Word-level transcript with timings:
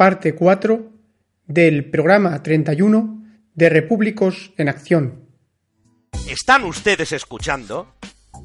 Parte 0.00 0.34
4 0.34 0.92
del 1.46 1.90
programa 1.90 2.42
31 2.42 3.22
de 3.52 3.68
Repúblicos 3.68 4.50
en 4.56 4.70
Acción. 4.70 5.28
Están 6.26 6.64
ustedes 6.64 7.12
escuchando 7.12 7.96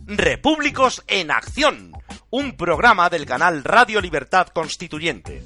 Repúblicos 0.05 1.05
en 1.07 1.31
Acción, 1.31 1.93
un 2.29 2.57
programa 2.57 3.09
del 3.09 3.25
canal 3.25 3.63
Radio 3.63 4.01
Libertad 4.01 4.47
Constituyente. 4.47 5.43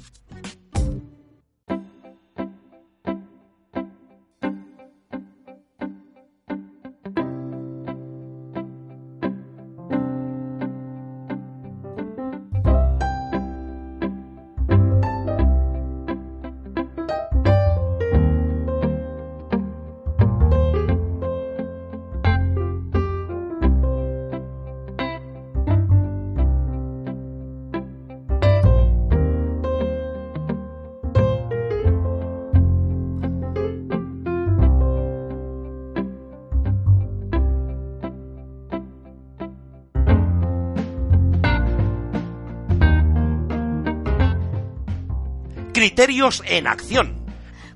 Criterios 45.80 46.42
en 46.46 46.66
Acción. 46.66 47.24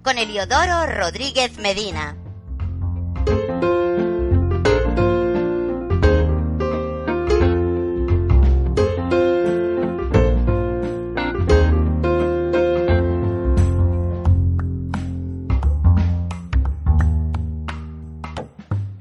Con 0.03 0.19
Eliodoro 0.19 0.85
Rodríguez 0.85 1.57
Medina. 1.57 2.15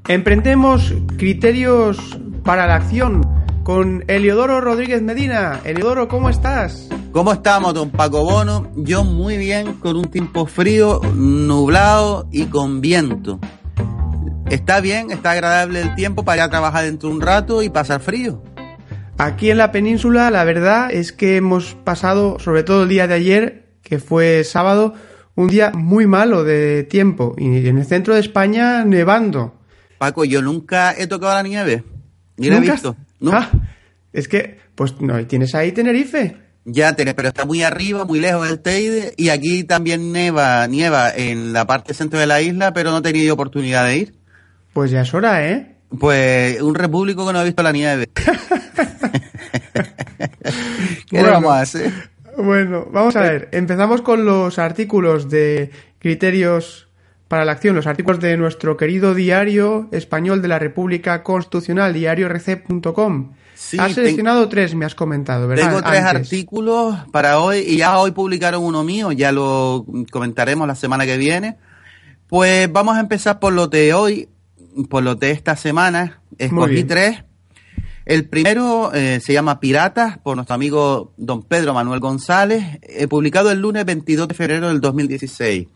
Emprendemos 0.08 0.94
criterios 1.18 1.98
para 2.42 2.66
la 2.66 2.76
acción 2.76 3.20
con 3.64 4.02
Eliodoro 4.08 4.62
Rodríguez 4.62 5.02
Medina. 5.02 5.60
Eliodoro, 5.66 6.08
¿cómo 6.08 6.30
estás? 6.30 6.88
¿Cómo 7.14 7.32
estamos, 7.32 7.72
don 7.74 7.90
Paco 7.90 8.24
Bono? 8.24 8.72
Yo 8.76 9.04
muy 9.04 9.36
bien, 9.38 9.74
con 9.74 9.96
un 9.96 10.06
tiempo 10.06 10.46
frío, 10.46 11.00
nublado 11.14 12.28
y 12.32 12.46
con 12.46 12.80
viento. 12.80 13.38
Está 14.50 14.80
bien, 14.80 15.12
está 15.12 15.30
agradable 15.30 15.80
el 15.80 15.94
tiempo 15.94 16.24
para 16.24 16.38
ir 16.38 16.42
a 16.42 16.50
trabajar 16.50 16.84
dentro 16.84 17.08
de 17.08 17.14
un 17.14 17.20
rato 17.20 17.62
y 17.62 17.68
pasar 17.70 18.00
frío. 18.00 18.42
Aquí 19.16 19.48
en 19.50 19.58
la 19.58 19.70
península 19.70 20.28
la 20.32 20.42
verdad 20.42 20.90
es 20.90 21.12
que 21.12 21.36
hemos 21.36 21.76
pasado, 21.84 22.38
sobre 22.40 22.64
todo 22.64 22.82
el 22.82 22.88
día 22.88 23.06
de 23.06 23.14
ayer, 23.14 23.68
que 23.82 24.00
fue 24.00 24.42
sábado, 24.42 24.94
un 25.36 25.46
día 25.46 25.70
muy 25.72 26.08
malo 26.08 26.42
de 26.42 26.82
tiempo 26.82 27.36
y 27.38 27.68
en 27.68 27.78
el 27.78 27.84
centro 27.86 28.14
de 28.14 28.20
España 28.20 28.84
nevando. 28.84 29.54
Paco, 29.98 30.24
yo 30.24 30.42
nunca 30.42 30.92
he 30.98 31.06
tocado 31.06 31.32
la 31.34 31.42
nieve. 31.44 31.84
Ni 32.38 32.48
la 32.48 32.56
he 32.56 32.58
¿Nunca 32.58 32.72
has- 32.74 32.82
visto. 32.82 32.96
No. 33.20 33.30
Ah, 33.32 33.50
es 34.12 34.26
que, 34.26 34.58
pues 34.74 35.00
no, 35.00 35.24
tienes 35.26 35.54
ahí 35.54 35.70
Tenerife. 35.70 36.42
Ya 36.64 36.94
tenés, 36.96 37.14
pero 37.14 37.28
está 37.28 37.44
muy 37.44 37.62
arriba, 37.62 38.04
muy 38.04 38.20
lejos 38.20 38.48
del 38.48 38.60
Teide 38.60 39.12
y 39.18 39.28
aquí 39.28 39.64
también 39.64 40.12
nieva, 40.12 40.66
nieva 40.66 41.10
en 41.14 41.52
la 41.52 41.66
parte 41.66 41.92
centro 41.92 42.18
de 42.18 42.26
la 42.26 42.40
isla, 42.40 42.72
pero 42.72 42.90
no 42.90 42.98
he 42.98 43.02
tenido 43.02 43.34
oportunidad 43.34 43.86
de 43.86 43.96
ir. 43.98 44.14
Pues 44.72 44.90
ya 44.90 45.02
es 45.02 45.12
hora, 45.12 45.46
¿eh? 45.46 45.76
Pues 46.00 46.60
un 46.62 46.74
repúblico 46.74 47.26
que 47.26 47.32
no 47.32 47.38
ha 47.38 47.44
visto 47.44 47.62
la 47.62 47.72
nieve. 47.72 48.08
¿Qué 51.10 51.18
Bueno. 51.18 51.30
vamos 51.32 51.52
a 51.52 51.60
hacer? 51.60 51.92
Bueno, 52.36 52.88
vamos 52.90 53.14
a 53.16 53.20
ver. 53.20 53.48
Empezamos 53.52 54.00
con 54.02 54.24
los 54.24 54.58
artículos 54.58 55.28
de 55.28 55.70
criterios 55.98 56.88
para 57.28 57.44
la 57.44 57.52
acción, 57.52 57.76
los 57.76 57.86
artículos 57.86 58.20
de 58.20 58.36
nuestro 58.36 58.76
querido 58.76 59.14
diario 59.14 59.88
español 59.92 60.42
de 60.42 60.48
la 60.48 60.58
República 60.58 61.22
Constitucional, 61.22 61.92
diariorc.com. 61.92 63.32
Sí, 63.66 63.78
has 63.80 63.94
seleccionado 63.94 64.46
tres, 64.50 64.74
me 64.74 64.84
has 64.84 64.94
comentado, 64.94 65.48
¿verdad? 65.48 65.68
Tengo 65.68 65.82
tres 65.82 66.02
Antes. 66.02 66.26
artículos 66.26 66.96
para 67.10 67.40
hoy 67.40 67.60
y 67.60 67.78
ya 67.78 67.98
hoy 67.98 68.10
publicaron 68.10 68.62
uno 68.62 68.84
mío, 68.84 69.10
ya 69.10 69.32
lo 69.32 69.86
comentaremos 70.10 70.68
la 70.68 70.74
semana 70.74 71.06
que 71.06 71.16
viene. 71.16 71.56
Pues 72.26 72.70
vamos 72.70 72.96
a 72.96 73.00
empezar 73.00 73.40
por 73.40 73.54
lo 73.54 73.66
de 73.68 73.94
hoy, 73.94 74.28
por 74.90 75.02
lo 75.02 75.14
de 75.14 75.30
esta 75.30 75.56
semana. 75.56 76.20
Escogí 76.36 76.84
tres. 76.84 77.24
El 78.04 78.28
primero 78.28 78.92
eh, 78.92 79.20
se 79.20 79.32
llama 79.32 79.60
Piratas, 79.60 80.18
por 80.18 80.36
nuestro 80.36 80.54
amigo 80.54 81.14
don 81.16 81.42
Pedro 81.42 81.72
Manuel 81.72 82.00
González, 82.00 82.78
eh, 82.82 83.08
publicado 83.08 83.50
el 83.50 83.60
lunes 83.60 83.86
22 83.86 84.28
de 84.28 84.34
febrero 84.34 84.68
del 84.68 84.82
2016. 84.82 85.68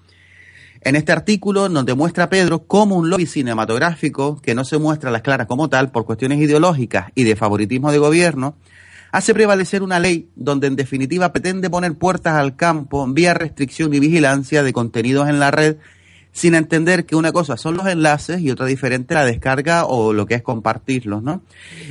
En 0.80 0.96
este 0.96 1.12
artículo 1.12 1.68
nos 1.68 1.84
demuestra 1.86 2.28
Pedro 2.28 2.66
cómo 2.66 2.96
un 2.96 3.10
lobby 3.10 3.26
cinematográfico, 3.26 4.40
que 4.40 4.54
no 4.54 4.64
se 4.64 4.78
muestra 4.78 5.10
a 5.10 5.12
las 5.12 5.22
claras 5.22 5.46
como 5.46 5.68
tal 5.68 5.90
por 5.90 6.04
cuestiones 6.04 6.38
ideológicas 6.40 7.10
y 7.14 7.24
de 7.24 7.36
favoritismo 7.36 7.90
de 7.90 7.98
gobierno, 7.98 8.56
hace 9.10 9.34
prevalecer 9.34 9.82
una 9.82 9.98
ley 9.98 10.30
donde 10.36 10.66
en 10.66 10.76
definitiva 10.76 11.32
pretende 11.32 11.70
poner 11.70 11.94
puertas 11.94 12.34
al 12.34 12.56
campo 12.56 13.06
vía 13.08 13.34
restricción 13.34 13.92
y 13.94 14.00
vigilancia 14.00 14.62
de 14.62 14.72
contenidos 14.72 15.28
en 15.28 15.40
la 15.40 15.50
red 15.50 15.76
sin 16.32 16.54
entender 16.54 17.04
que 17.04 17.16
una 17.16 17.32
cosa 17.32 17.56
son 17.56 17.76
los 17.76 17.86
enlaces 17.86 18.40
y 18.40 18.50
otra 18.50 18.66
diferente 18.66 19.14
la 19.14 19.24
descarga 19.24 19.86
o 19.86 20.12
lo 20.12 20.26
que 20.26 20.34
es 20.34 20.42
compartirlos, 20.42 21.22
¿no? 21.22 21.42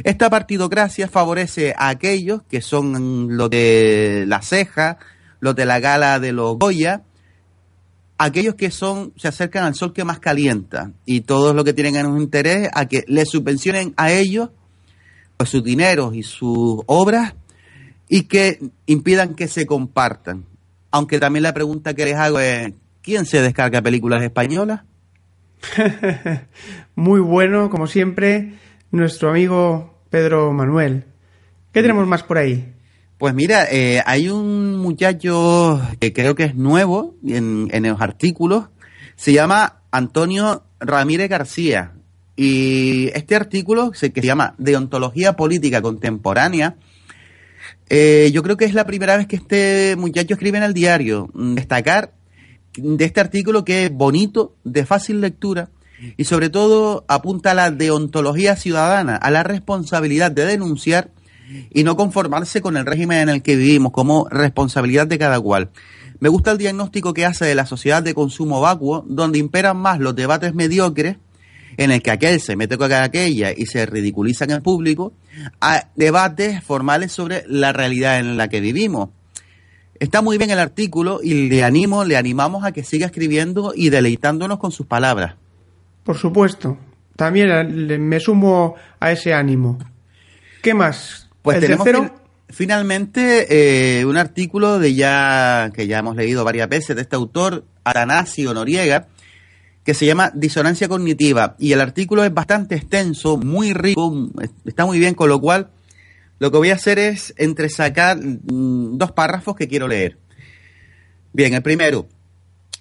Esta 0.03 0.29
partidocracia 0.29 1.09
favorece 1.09 1.73
a 1.77 1.89
aquellos 1.89 2.43
que 2.49 2.61
son 2.61 3.35
los 3.35 3.49
de 3.49 4.23
la 4.27 4.41
ceja, 4.41 4.99
los 5.41 5.55
de 5.55 5.65
la 5.65 5.79
gala 5.79 6.19
de 6.19 6.31
los 6.31 6.57
Goya, 6.57 7.01
aquellos 8.17 8.55
que 8.55 8.71
son 8.71 9.13
se 9.15 9.27
acercan 9.27 9.65
al 9.65 9.75
sol 9.75 9.93
que 9.93 10.03
más 10.03 10.19
calienta 10.19 10.91
y 11.05 11.21
todos 11.21 11.55
los 11.55 11.63
que 11.63 11.73
tienen 11.73 12.05
un 12.05 12.21
interés 12.21 12.69
a 12.73 12.87
que 12.87 13.03
les 13.07 13.29
subvencionen 13.29 13.93
a 13.97 14.11
ellos 14.11 14.49
pues 15.37 15.49
sus 15.49 15.63
dineros 15.63 16.15
y 16.15 16.23
sus 16.23 16.81
obras 16.87 17.35
y 18.09 18.23
que 18.23 18.59
impidan 18.85 19.35
que 19.35 19.47
se 19.47 19.65
compartan. 19.65 20.45
Aunque 20.89 21.19
también 21.19 21.43
la 21.43 21.53
pregunta 21.53 21.93
que 21.93 22.05
les 22.05 22.15
hago 22.15 22.39
es 22.39 22.73
¿quién 23.01 23.25
se 23.25 23.41
descarga 23.41 23.81
películas 23.81 24.23
españolas? 24.23 24.81
Muy 26.95 27.19
bueno, 27.19 27.69
como 27.69 27.87
siempre, 27.87 28.53
nuestro 28.91 29.29
amigo 29.29 30.01
Pedro 30.09 30.51
Manuel. 30.53 31.05
¿Qué 31.71 31.81
tenemos 31.81 32.07
más 32.07 32.23
por 32.23 32.37
ahí? 32.37 32.73
Pues 33.17 33.33
mira, 33.33 33.65
eh, 33.71 34.03
hay 34.05 34.29
un 34.29 34.77
muchacho 34.77 35.81
que 35.99 36.13
creo 36.13 36.35
que 36.35 36.43
es 36.43 36.55
nuevo 36.55 37.15
en, 37.25 37.67
en 37.71 37.83
los 37.83 37.99
artículos, 37.99 38.65
se 39.15 39.33
llama 39.33 39.81
Antonio 39.89 40.63
Ramírez 40.79 41.27
García. 41.29 41.93
Y 42.35 43.07
este 43.15 43.35
artículo, 43.35 43.89
que 43.89 43.97
se 43.97 44.11
llama 44.21 44.53
Deontología 44.59 45.35
Política 45.35 45.81
Contemporánea, 45.81 46.75
eh, 47.89 48.29
yo 48.31 48.43
creo 48.43 48.57
que 48.57 48.65
es 48.65 48.75
la 48.75 48.85
primera 48.85 49.17
vez 49.17 49.25
que 49.25 49.37
este 49.37 49.95
muchacho 49.97 50.35
escribe 50.35 50.59
en 50.59 50.63
el 50.63 50.75
diario. 50.75 51.29
Mm, 51.33 51.55
Destacar 51.55 52.13
de 52.75 53.05
este 53.05 53.19
artículo 53.19 53.65
que 53.65 53.85
es 53.85 53.91
bonito, 53.91 54.55
de 54.63 54.85
fácil 54.85 55.21
lectura 55.21 55.71
y 56.15 56.25
sobre 56.25 56.51
todo 56.51 57.05
apunta 57.07 57.51
a 57.51 57.55
la 57.55 57.71
deontología 57.71 58.55
ciudadana, 58.55 59.15
a 59.15 59.31
la 59.31 59.41
responsabilidad 59.41 60.29
de 60.29 60.45
denunciar 60.45 61.09
y 61.69 61.83
no 61.83 61.95
conformarse 61.95 62.61
con 62.61 62.77
el 62.77 62.85
régimen 62.85 63.19
en 63.19 63.29
el 63.29 63.41
que 63.41 63.55
vivimos 63.55 63.91
como 63.91 64.27
responsabilidad 64.29 65.07
de 65.07 65.17
cada 65.17 65.39
cual. 65.39 65.69
Me 66.19 66.29
gusta 66.29 66.51
el 66.51 66.57
diagnóstico 66.57 67.13
que 67.13 67.25
hace 67.25 67.45
de 67.45 67.55
la 67.55 67.65
sociedad 67.65 68.01
de 68.01 68.13
consumo 68.13 68.59
vacuo, 68.59 69.05
donde 69.07 69.37
imperan 69.37 69.77
más 69.77 69.99
los 69.99 70.15
debates 70.15 70.53
mediocres, 70.53 71.17
en 71.77 71.91
el 71.91 72.01
que 72.01 72.11
aquel 72.11 72.41
se 72.41 72.55
mete 72.55 72.77
con 72.77 72.91
aquella 72.91 73.51
y 73.55 73.67
se 73.67 73.85
ridiculiza 73.85 74.45
en 74.45 74.51
el 74.51 74.61
público, 74.61 75.13
a 75.61 75.89
debates 75.95 76.63
formales 76.63 77.11
sobre 77.11 77.43
la 77.47 77.71
realidad 77.71 78.19
en 78.19 78.35
la 78.35 78.47
que 78.47 78.61
vivimos. 78.61 79.09
Está 79.99 80.21
muy 80.21 80.37
bien 80.37 80.49
el 80.49 80.59
artículo 80.59 81.19
y 81.23 81.49
le 81.49 81.63
animo, 81.63 82.03
le 82.03 82.17
animamos 82.17 82.63
a 82.63 82.71
que 82.71 82.83
siga 82.83 83.05
escribiendo 83.05 83.73
y 83.75 83.89
deleitándonos 83.89 84.57
con 84.57 84.71
sus 84.71 84.87
palabras. 84.87 85.35
Por 86.03 86.17
supuesto. 86.17 86.77
También 87.15 88.07
me 88.07 88.19
sumo 88.19 88.75
a 88.99 89.11
ese 89.11 89.33
ánimo. 89.33 89.79
¿Qué 90.61 90.75
más? 90.75 91.26
Pues 91.47 91.61
tenemos 91.61 92.11
finalmente 92.49 93.99
eh, 93.99 94.05
un 94.05 94.17
artículo 94.17 94.79
de 94.79 94.95
ya 94.95 95.71
que 95.73 95.87
ya 95.87 95.99
hemos 95.99 96.17
leído 96.17 96.43
varias 96.43 96.67
veces 96.67 96.97
de 96.97 97.03
este 97.03 97.15
autor, 97.15 97.63
Atanasio 97.85 98.53
Noriega, 98.53 99.07
que 99.85 99.93
se 99.93 100.05
llama 100.05 100.29
Disonancia 100.35 100.89
Cognitiva. 100.89 101.55
Y 101.57 101.71
el 101.71 101.79
artículo 101.79 102.25
es 102.25 102.33
bastante 102.33 102.75
extenso, 102.75 103.37
muy 103.37 103.71
rico, 103.71 104.29
está 104.65 104.85
muy 104.85 104.99
bien, 104.99 105.13
con 105.13 105.29
lo 105.29 105.39
cual 105.39 105.69
lo 106.39 106.51
que 106.51 106.57
voy 106.57 106.71
a 106.71 106.75
hacer 106.75 106.99
es 106.99 107.33
entresacar 107.37 108.17
mm, 108.17 108.97
dos 108.97 109.13
párrafos 109.13 109.55
que 109.55 109.69
quiero 109.69 109.87
leer. 109.87 110.17
Bien, 111.31 111.53
el 111.53 111.61
primero. 111.61 112.09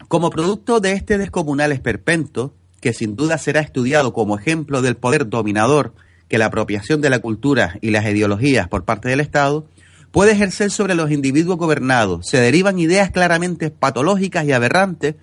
Como 0.08 0.30
producto 0.30 0.80
de 0.80 0.94
este 0.94 1.18
descomunal 1.18 1.70
esperpento, 1.70 2.52
que 2.80 2.92
sin 2.92 3.14
duda 3.14 3.38
será 3.38 3.60
estudiado 3.60 4.12
como 4.12 4.36
ejemplo 4.36 4.82
del 4.82 4.96
poder 4.96 5.28
dominador 5.28 5.94
que 6.28 6.38
la 6.38 6.46
apropiación 6.46 7.00
de 7.00 7.10
la 7.10 7.18
cultura 7.18 7.78
y 7.80 7.90
las 7.90 8.04
ideologías 8.04 8.68
por 8.68 8.84
parte 8.84 9.08
del 9.08 9.20
Estado 9.20 9.66
puede 10.10 10.32
ejercer 10.32 10.70
sobre 10.70 10.94
los 10.94 11.10
individuos 11.10 11.58
gobernados, 11.58 12.26
se 12.26 12.38
derivan 12.38 12.78
ideas 12.78 13.10
claramente 13.10 13.70
patológicas 13.70 14.44
y 14.46 14.52
aberrantes 14.52 15.16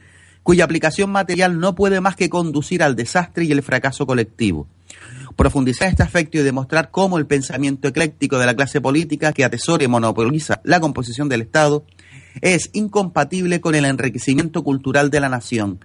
cuya 0.44 0.66
aplicación 0.66 1.10
material 1.10 1.60
no 1.60 1.74
puede 1.74 2.02
más 2.02 2.16
que 2.16 2.30
conducir 2.30 2.84
al 2.84 2.96
desastre 2.96 3.46
y 3.46 3.52
el 3.52 3.64
fracaso 3.64 4.06
colectivo. 4.06 4.68
Profundizar 5.36 5.88
este 5.88 6.04
aspecto 6.04 6.38
y 6.38 6.44
demostrar 6.44 6.92
cómo 6.92 7.18
el 7.18 7.26
pensamiento 7.26 7.88
ecléctico 7.88 8.38
de 8.38 8.46
la 8.46 8.56
clase 8.56 8.82
política 8.82 9.34
que 9.34 9.44
atesora 9.44 9.84
y 9.84 9.88
monopoliza 9.88 10.62
la 10.64 10.80
composición 10.80 11.28
del 11.28 11.42
Estado 11.42 11.86
es 12.42 12.70
incompatible 12.74 13.62
con 13.62 13.74
el 13.74 13.86
enriquecimiento 13.86 14.64
cultural 14.64 15.10
de 15.10 15.20
la 15.20 15.30
nación. 15.30 15.80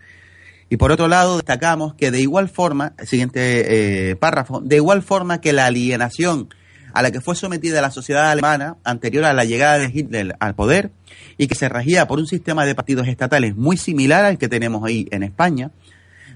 Y 0.70 0.76
por 0.76 0.92
otro 0.92 1.08
lado, 1.08 1.36
destacamos 1.36 1.94
que 1.94 2.10
de 2.10 2.20
igual 2.20 2.48
forma, 2.48 2.92
siguiente 3.04 4.10
eh, 4.10 4.16
párrafo, 4.16 4.60
de 4.60 4.76
igual 4.76 5.02
forma 5.02 5.40
que 5.40 5.52
la 5.52 5.66
alienación 5.66 6.48
a 6.92 7.02
la 7.02 7.10
que 7.10 7.20
fue 7.20 7.34
sometida 7.36 7.80
la 7.80 7.90
sociedad 7.90 8.30
alemana 8.30 8.76
anterior 8.84 9.24
a 9.24 9.32
la 9.32 9.44
llegada 9.44 9.78
de 9.78 9.90
Hitler 9.92 10.36
al 10.40 10.54
poder 10.54 10.90
y 11.36 11.46
que 11.46 11.54
se 11.54 11.68
regía 11.68 12.06
por 12.06 12.18
un 12.18 12.26
sistema 12.26 12.64
de 12.64 12.74
partidos 12.74 13.08
estatales 13.08 13.56
muy 13.56 13.76
similar 13.76 14.24
al 14.24 14.38
que 14.38 14.48
tenemos 14.48 14.84
ahí 14.84 15.06
en 15.10 15.22
España, 15.22 15.70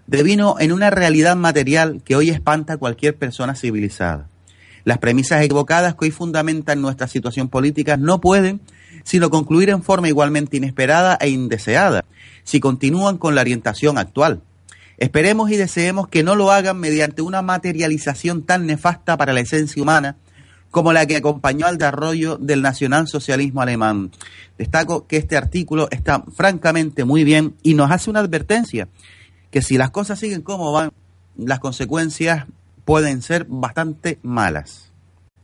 devino 0.06 0.56
en 0.58 0.72
una 0.72 0.90
realidad 0.90 1.36
material 1.36 2.00
que 2.04 2.16
hoy 2.16 2.30
espanta 2.30 2.74
a 2.74 2.76
cualquier 2.78 3.16
persona 3.16 3.54
civilizada. 3.54 4.28
Las 4.84 4.98
premisas 4.98 5.42
equivocadas 5.42 5.94
que 5.94 6.06
hoy 6.06 6.10
fundamentan 6.10 6.80
nuestra 6.80 7.06
situación 7.06 7.48
política 7.48 7.96
no 7.96 8.20
pueden 8.20 8.60
sino 9.04 9.30
concluir 9.30 9.70
en 9.70 9.82
forma 9.82 10.08
igualmente 10.08 10.56
inesperada 10.56 11.16
e 11.20 11.28
indeseada 11.28 12.04
si 12.44 12.60
continúan 12.60 13.18
con 13.18 13.34
la 13.34 13.40
orientación 13.40 13.98
actual. 13.98 14.42
Esperemos 14.98 15.50
y 15.50 15.56
deseemos 15.56 16.08
que 16.08 16.22
no 16.22 16.36
lo 16.36 16.52
hagan 16.52 16.78
mediante 16.78 17.22
una 17.22 17.42
materialización 17.42 18.42
tan 18.42 18.66
nefasta 18.66 19.16
para 19.16 19.32
la 19.32 19.40
esencia 19.40 19.82
humana 19.82 20.16
como 20.70 20.92
la 20.92 21.06
que 21.06 21.16
acompañó 21.16 21.66
al 21.66 21.76
desarrollo 21.76 22.38
del 22.38 22.62
nacionalsocialismo 22.62 23.60
alemán. 23.60 24.10
Destaco 24.56 25.06
que 25.06 25.18
este 25.18 25.36
artículo 25.36 25.88
está 25.90 26.24
francamente 26.34 27.04
muy 27.04 27.24
bien 27.24 27.54
y 27.62 27.74
nos 27.74 27.90
hace 27.90 28.10
una 28.10 28.20
advertencia 28.20 28.88
que 29.50 29.60
si 29.60 29.76
las 29.76 29.90
cosas 29.90 30.18
siguen 30.18 30.40
como 30.40 30.72
van, 30.72 30.90
las 31.36 31.58
consecuencias 31.58 32.46
pueden 32.84 33.22
ser 33.22 33.46
bastante 33.48 34.18
malas. 34.22 34.90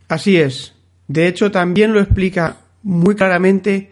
Así 0.09 0.39
es. 0.39 0.75
De 1.09 1.27
hecho, 1.27 1.51
también 1.51 1.93
lo 1.93 2.01
explica 2.01 2.57
muy 2.83 3.15
claramente 3.15 3.91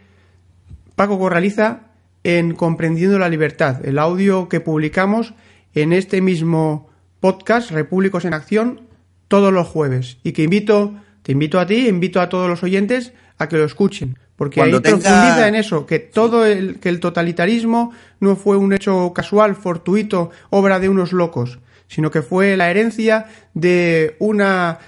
Paco 0.95 1.19
Corraliza 1.19 1.81
en 2.25 2.55
Comprendiendo 2.55 3.19
la 3.19 3.29
Libertad, 3.29 3.87
el 3.87 3.99
audio 3.99 4.49
que 4.49 4.61
publicamos 4.61 5.35
en 5.75 5.93
este 5.93 6.21
mismo 6.21 6.91
podcast, 7.21 7.71
Repúblicos 7.71 8.25
en 8.25 8.35
Acción, 8.35 8.83
todos 9.29 9.53
los 9.53 9.67
jueves. 9.69 10.19
Y 10.23 10.33
que 10.33 10.43
invito, 10.43 10.95
te 11.23 11.33
invito 11.33 11.61
a 11.61 11.67
ti, 11.67 11.89
invito 11.89 12.21
a 12.21 12.29
todos 12.29 12.49
los 12.49 12.63
oyentes 12.63 13.13
a 13.39 13.49
que 13.49 13.57
lo 13.57 13.65
escuchen. 13.65 14.19
Porque 14.37 14.61
ahí 14.61 14.71
profundiza 14.73 15.49
en 15.49 15.55
eso, 15.55 15.87
que 15.87 15.99
todo 15.99 16.45
el, 16.45 16.79
que 16.79 16.91
el 16.91 17.01
totalitarismo 17.01 17.93
no 18.21 18.37
fue 18.37 18.57
un 18.57 18.73
hecho 18.73 19.13
casual, 19.15 19.55
fortuito, 19.55 20.31
obra 20.51 20.79
de 20.79 20.91
unos 20.91 21.13
locos, 21.13 21.59
sino 21.89 22.11
que 22.11 22.23
fue 22.23 22.57
la 22.57 22.71
herencia 22.71 23.27
de 23.55 24.17
unas, 24.19 24.79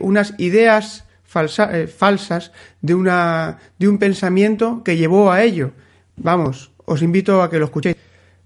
unas 0.00 0.34
ideas 0.38 1.04
eh, 1.34 1.86
falsas, 1.86 2.52
de, 2.80 2.94
una, 2.94 3.58
de 3.78 3.88
un 3.88 3.98
pensamiento 3.98 4.82
que 4.84 4.96
llevó 4.96 5.32
a 5.32 5.42
ello. 5.42 5.72
Vamos, 6.16 6.72
os 6.84 7.02
invito 7.02 7.42
a 7.42 7.50
que 7.50 7.58
lo 7.58 7.66
escuchéis. 7.66 7.96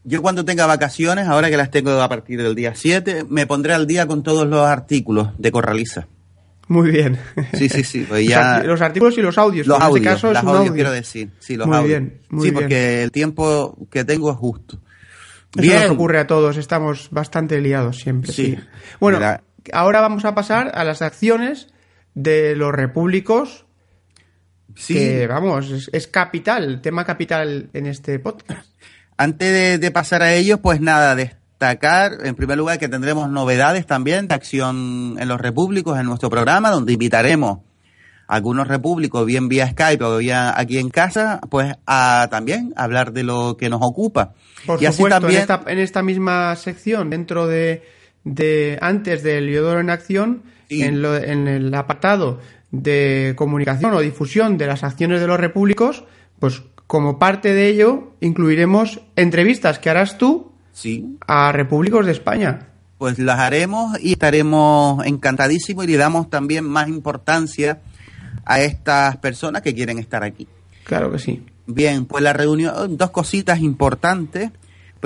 Yo 0.05 0.23
cuando 0.23 0.45
tenga 0.45 0.67
vacaciones, 0.67 1.27
ahora 1.27 1.51
que 1.51 1.57
las 1.57 1.71
tengo 1.71 2.01
a 2.01 2.09
partir 2.09 2.41
del 2.41 2.55
día 2.55 2.75
7, 2.75 3.27
me 3.29 3.47
pondré 3.47 3.75
al 3.75 3.87
día 3.87 4.07
con 4.07 4.23
todos 4.23 4.47
los 4.47 4.65
artículos 4.65 5.31
de 5.37 5.51
Corraliza. 5.51 6.07
Muy 6.69 6.91
bien. 6.91 7.19
Sí, 7.55 7.69
sí, 7.69 7.85
sí. 7.85 8.07
Pues 8.09 8.27
ya... 8.27 8.63
Los 8.63 8.81
artículos 8.81 9.17
y 9.19 9.23
los 9.23 9.39
audios. 9.39 9.67
Los 9.67 9.77
en 9.77 9.83
este 9.83 9.89
audios, 9.89 10.15
caso 10.15 10.31
es 10.33 10.39
audios, 10.39 10.75
quiero 10.75 10.91
decir. 10.91 11.31
Sí, 11.39 11.57
los 11.57 11.67
muy 11.67 11.77
audios. 11.77 12.01
Bien, 12.01 12.21
muy 12.31 12.49
sí, 12.49 12.53
porque 12.53 13.03
el 13.03 13.13
tiempo 13.13 13.77
que 13.91 14.05
tengo 14.05 14.31
es 14.31 14.37
justo. 14.37 14.79
Bien. 15.55 15.83
Nos 15.83 15.91
ocurre 15.93 16.19
a 16.21 16.27
todos. 16.27 16.57
Estamos 16.57 17.09
bastante 17.11 17.61
liados 17.61 17.99
siempre. 17.99 18.33
Sí. 18.33 18.59
Bueno, 19.01 19.19
ahora 19.73 20.01
vamos 20.01 20.25
a 20.25 20.35
pasar 20.35 20.73
a 20.75 20.85
las 20.85 21.03
acciones 21.03 21.69
de 22.17 22.57
los 22.57 22.73
repúblicos. 22.73 23.67
Sí. 24.75 24.95
Que, 24.95 25.27
vamos, 25.29 25.71
es, 25.71 25.91
es 25.93 26.09
capital, 26.09 26.81
tema 26.83 27.05
capital 27.05 27.71
en 27.73 27.87
este 27.87 28.19
podcast. 28.19 28.69
Antes 29.17 29.53
de, 29.53 29.79
de 29.79 29.91
pasar 29.93 30.23
a 30.23 30.35
ello, 30.35 30.61
pues 30.61 30.81
nada, 30.81 31.15
de 31.15 31.37
destacar, 31.59 32.13
en 32.25 32.35
primer 32.35 32.59
lugar, 32.59 32.79
que 32.79 32.89
tendremos 32.89 33.31
novedades 33.31 33.87
también 33.87 34.29
de 34.29 34.35
acción 34.35 35.17
en 35.19 35.29
los 35.29 35.41
repúblicos 35.41 35.99
en 35.99 36.07
nuestro 36.07 36.29
programa, 36.29 36.71
donde 36.71 36.93
invitaremos 36.93 37.61
a 38.29 38.35
algunos 38.35 38.69
repúblicos, 38.69 39.25
bien 39.25 39.49
vía 39.49 39.69
Skype 39.71 40.05
o 40.05 40.19
vía 40.19 40.53
aquí 40.59 40.79
en 40.79 40.91
casa, 40.91 41.41
pues 41.49 41.75
a 41.87 42.29
también 42.31 42.75
hablar 42.77 43.13
de 43.13 43.23
lo 43.23 43.57
que 43.57 43.71
nos 43.71 43.81
ocupa. 43.83 44.35
Por 44.67 44.83
y 44.83 44.87
supuesto, 44.87 45.21
también... 45.21 45.37
en, 45.37 45.41
esta, 45.43 45.63
en 45.67 45.79
esta 45.79 46.03
misma 46.03 46.57
sección, 46.57 47.09
dentro 47.09 47.47
de, 47.47 47.85
de 48.25 48.79
antes 48.83 49.23
del 49.23 49.49
Iodoro 49.49 49.81
en 49.81 49.91
Acción, 49.91 50.43
en, 50.69 51.03
lo, 51.03 51.17
en 51.17 51.49
el 51.49 51.75
apartado 51.75 52.41
de 52.71 53.35
comunicación 53.37 53.95
o 53.95 54.01
difusión 54.01 54.59
de 54.59 54.67
las 54.67 54.85
acciones 54.85 55.21
de 55.21 55.27
los 55.27 55.39
repúblicos, 55.39 56.05
pues 56.39 56.63
como 56.87 57.19
parte 57.19 57.53
de 57.55 57.69
ello 57.69 58.13
incluiremos 58.21 59.01
entrevistas 59.17 59.79
que 59.79 59.91
harás 59.91 60.19
tú 60.19 60.53
sí. 60.73 61.17
a 61.27 61.53
repúblicos 61.53 62.07
de 62.07 62.13
España. 62.13 62.69
Pues 62.99 63.19
las 63.19 63.41
haremos 63.41 63.99
y 64.01 64.13
estaremos 64.13 65.05
encantadísimos 65.05 65.85
y 65.85 65.89
le 65.89 65.97
damos 65.99 66.31
también 66.31 66.65
más 66.65 66.89
importancia 66.89 67.81
a 68.45 68.61
estas 68.61 69.19
personas 69.19 69.61
que 69.61 69.75
quieren 69.75 69.99
estar 69.99 70.23
aquí. 70.23 70.49
Claro 70.85 71.13
que 71.13 71.19
sí. 71.19 71.45
Bien, 71.67 72.07
pues 72.07 72.23
la 72.23 72.33
reunión, 72.33 72.97
dos 72.97 73.11
cositas 73.11 73.61
importantes. 73.61 74.51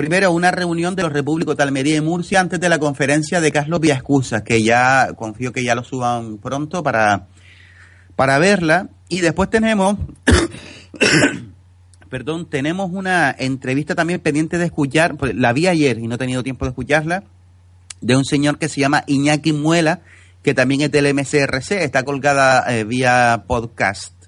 Primero, 0.01 0.31
una 0.31 0.49
reunión 0.49 0.95
de 0.95 1.03
los 1.03 1.13
repúblicos 1.13 1.55
de 1.55 1.61
Almería 1.61 1.95
y 1.95 2.01
Murcia 2.01 2.39
antes 2.39 2.59
de 2.59 2.69
la 2.69 2.79
conferencia 2.79 3.39
de 3.39 3.51
Carlos 3.51 3.79
Villaescusa, 3.79 4.43
que 4.43 4.63
ya 4.63 5.09
confío 5.15 5.53
que 5.53 5.63
ya 5.63 5.75
lo 5.75 5.83
suban 5.83 6.39
pronto 6.39 6.81
para, 6.81 7.27
para 8.15 8.39
verla. 8.39 8.89
Y 9.09 9.19
después 9.19 9.51
tenemos 9.51 9.97
perdón, 12.09 12.49
tenemos 12.49 12.89
una 12.91 13.29
entrevista 13.37 13.93
también 13.93 14.21
pendiente 14.21 14.57
de 14.57 14.65
escuchar, 14.65 15.17
pues, 15.17 15.35
la 15.35 15.53
vi 15.53 15.67
ayer 15.67 15.99
y 15.99 16.07
no 16.07 16.15
he 16.15 16.17
tenido 16.17 16.41
tiempo 16.41 16.65
de 16.65 16.69
escucharla, 16.69 17.23
de 18.01 18.15
un 18.15 18.25
señor 18.25 18.57
que 18.57 18.69
se 18.69 18.81
llama 18.81 19.03
Iñaki 19.05 19.53
Muela, 19.53 20.01
que 20.41 20.55
también 20.55 20.81
es 20.81 20.91
del 20.91 21.13
MCRC, 21.13 21.73
está 21.73 22.01
colgada 22.01 22.65
eh, 22.75 22.85
vía 22.85 23.43
podcast. 23.45 24.20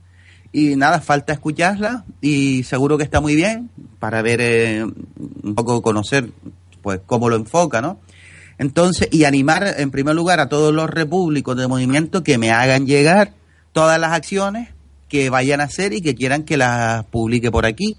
Y 0.55 0.75
nada, 0.75 1.01
falta 1.01 1.33
escucharla 1.33 2.05
y 2.21 2.63
seguro 2.63 2.97
que 2.97 3.03
está 3.03 3.19
muy 3.19 3.35
bien 3.35 3.71
para 3.99 4.21
ver 4.21 4.39
eh, 4.39 4.83
un 4.83 5.55
poco 5.55 5.81
conocer 5.81 6.29
pues 6.83 7.01
cómo 7.05 7.27
lo 7.27 7.35
enfoca, 7.35 7.81
¿no? 7.81 7.99
Entonces, 8.59 9.07
y 9.11 9.23
animar 9.23 9.75
en 9.77 9.89
primer 9.89 10.15
lugar 10.15 10.39
a 10.39 10.49
todos 10.49 10.71
los 10.71 10.89
repúblicos 10.89 11.57
de 11.57 11.67
movimiento 11.67 12.23
que 12.23 12.37
me 12.37 12.51
hagan 12.51 12.85
llegar 12.85 13.33
todas 13.71 13.99
las 13.99 14.11
acciones 14.11 14.69
que 15.09 15.31
vayan 15.31 15.59
a 15.59 15.65
hacer 15.65 15.93
y 15.93 16.01
que 16.01 16.13
quieran 16.13 16.43
que 16.43 16.55
las 16.55 17.03
publique 17.05 17.51
por 17.51 17.65
aquí 17.65 17.97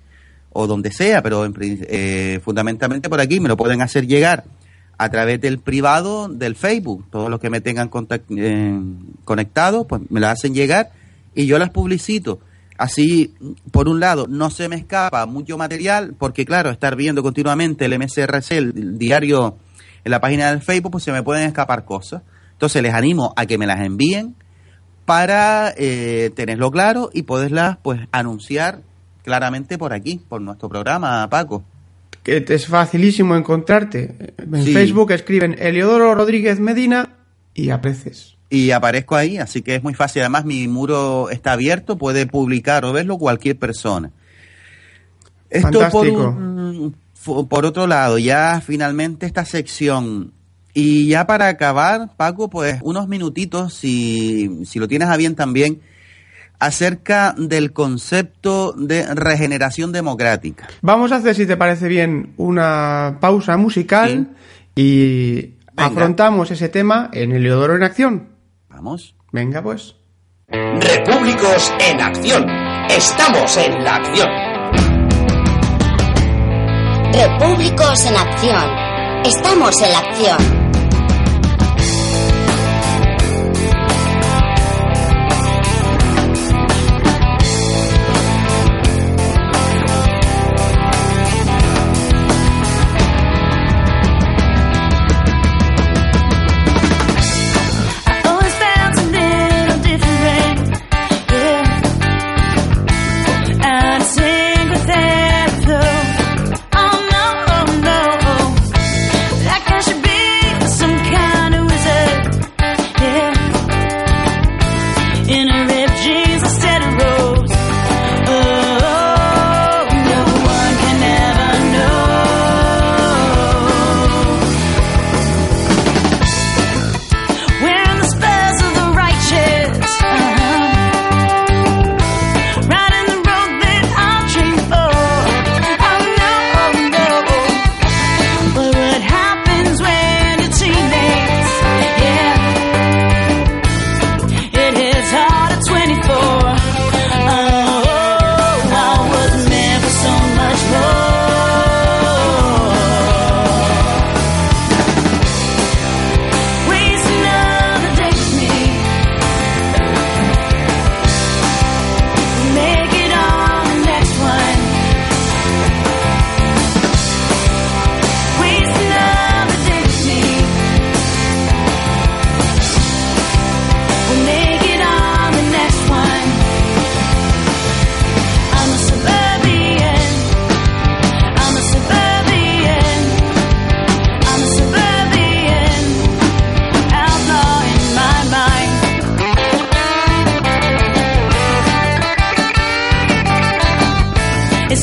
o 0.52 0.68
donde 0.68 0.92
sea, 0.92 1.22
pero 1.22 1.50
eh, 1.60 2.40
fundamentalmente 2.44 3.08
por 3.08 3.20
aquí 3.20 3.40
me 3.40 3.48
lo 3.48 3.56
pueden 3.56 3.82
hacer 3.82 4.06
llegar 4.06 4.44
a 4.96 5.08
través 5.10 5.40
del 5.40 5.58
privado 5.58 6.28
del 6.28 6.54
Facebook. 6.54 7.06
Todos 7.10 7.28
los 7.28 7.40
que 7.40 7.50
me 7.50 7.60
tengan 7.60 7.90
eh, 8.36 8.80
conectados, 9.24 9.86
pues 9.88 10.02
me 10.10 10.20
las 10.20 10.38
hacen 10.38 10.54
llegar 10.54 10.92
y 11.34 11.46
yo 11.46 11.58
las 11.58 11.70
publicito. 11.70 12.40
Así, 12.76 13.34
por 13.70 13.88
un 13.88 14.00
lado, 14.00 14.26
no 14.28 14.50
se 14.50 14.68
me 14.68 14.76
escapa 14.76 15.26
mucho 15.26 15.56
material, 15.56 16.14
porque 16.18 16.44
claro, 16.44 16.70
estar 16.70 16.96
viendo 16.96 17.22
continuamente 17.22 17.84
el 17.84 17.96
MCRC, 17.98 18.50
el 18.52 18.98
diario 18.98 19.56
en 20.04 20.10
la 20.10 20.20
página 20.20 20.50
del 20.50 20.60
Facebook, 20.60 20.92
pues 20.92 21.04
se 21.04 21.12
me 21.12 21.22
pueden 21.22 21.46
escapar 21.46 21.84
cosas. 21.84 22.22
Entonces 22.52 22.82
les 22.82 22.92
animo 22.94 23.32
a 23.36 23.46
que 23.46 23.58
me 23.58 23.66
las 23.66 23.80
envíen 23.80 24.34
para 25.04 25.72
eh, 25.76 26.30
tenerlo 26.34 26.70
claro 26.70 27.10
y 27.12 27.22
poderlas 27.22 27.76
pues 27.82 28.00
anunciar 28.10 28.80
claramente 29.22 29.78
por 29.78 29.92
aquí, 29.92 30.20
por 30.28 30.40
nuestro 30.40 30.68
programa, 30.68 31.28
Paco. 31.30 31.64
Que 32.22 32.44
es 32.48 32.66
facilísimo 32.66 33.36
encontrarte. 33.36 34.34
En 34.38 34.62
Sí. 34.64 34.72
Facebook 34.72 35.12
escriben 35.12 35.56
Eliodoro 35.58 36.14
Rodríguez 36.14 36.58
Medina 36.58 37.16
y 37.54 37.70
apareces. 37.70 38.36
Y 38.54 38.70
aparezco 38.70 39.16
ahí, 39.16 39.38
así 39.38 39.62
que 39.62 39.74
es 39.76 39.82
muy 39.82 39.94
fácil. 39.94 40.22
Además, 40.22 40.44
mi 40.44 40.68
muro 40.68 41.28
está 41.30 41.52
abierto, 41.52 41.96
puede 41.98 42.26
publicar 42.26 42.84
o 42.84 42.92
verlo 42.92 43.18
cualquier 43.18 43.58
persona. 43.58 44.10
Esto 45.50 45.88
por, 45.90 46.06
un- 46.08 46.94
por 47.48 47.64
otro 47.64 47.86
lado, 47.86 48.18
ya 48.18 48.60
finalmente 48.64 49.26
esta 49.26 49.44
sección. 49.44 50.32
Y 50.72 51.08
ya 51.08 51.26
para 51.26 51.48
acabar, 51.48 52.10
Paco, 52.16 52.50
pues 52.50 52.78
unos 52.82 53.08
minutitos, 53.08 53.74
si, 53.74 54.64
si 54.66 54.78
lo 54.78 54.88
tienes 54.88 55.08
a 55.08 55.16
bien 55.16 55.34
también, 55.36 55.80
acerca 56.58 57.34
del 57.38 57.72
concepto 57.72 58.72
de 58.72 59.06
regeneración 59.14 59.92
democrática. 59.92 60.66
Vamos 60.82 61.12
a 61.12 61.16
hacer, 61.16 61.34
si 61.34 61.46
te 61.46 61.56
parece 61.56 61.88
bien, 61.88 62.32
una 62.36 63.18
pausa 63.20 63.56
musical 63.56 64.30
y 64.74 65.32
Venga. 65.42 65.56
afrontamos 65.76 66.50
ese 66.50 66.68
tema 66.68 67.08
en 67.12 67.32
Eliodoro 67.32 67.76
en 67.76 67.82
Acción. 67.84 68.33
Vamos. 68.74 69.14
Venga, 69.30 69.62
pues. 69.62 69.94
Repúblicos 70.48 71.72
en 71.78 72.00
acción. 72.00 72.44
Estamos 72.90 73.56
en 73.56 73.84
la 73.84 73.96
acción. 73.96 74.28
Repúblicos 77.12 78.04
en 78.04 78.16
acción. 78.16 79.24
Estamos 79.24 79.80
en 79.80 79.92
la 79.92 79.98
acción. 79.98 80.63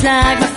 Like 0.04 0.40
my 0.40 0.51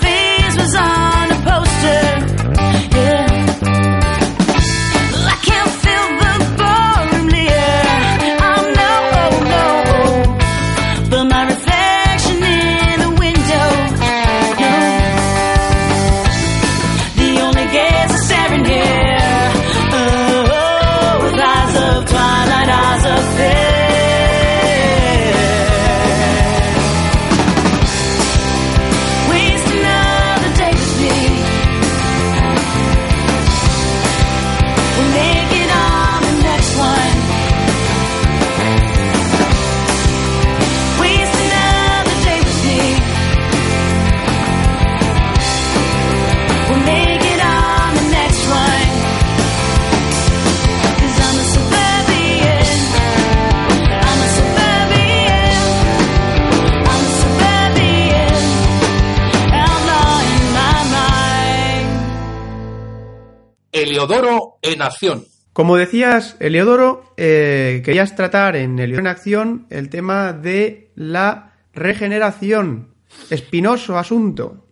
Eliodoro 63.96 64.58
en 64.62 64.82
acción. 64.82 65.24
Como 65.54 65.78
decías, 65.78 66.36
Eliodoro, 66.42 67.14
eh, 67.16 67.82
querías 67.86 68.14
tratar 68.16 68.58
en 68.58 68.78
Eliodoro 68.78 69.00
en 69.00 69.08
Acción 69.08 69.68
el 69.70 69.88
tema 69.90 70.34
de 70.34 70.92
la 70.96 71.54
regeneración. 71.74 72.90
Espinoso 73.30 73.98
asunto. 73.98 74.68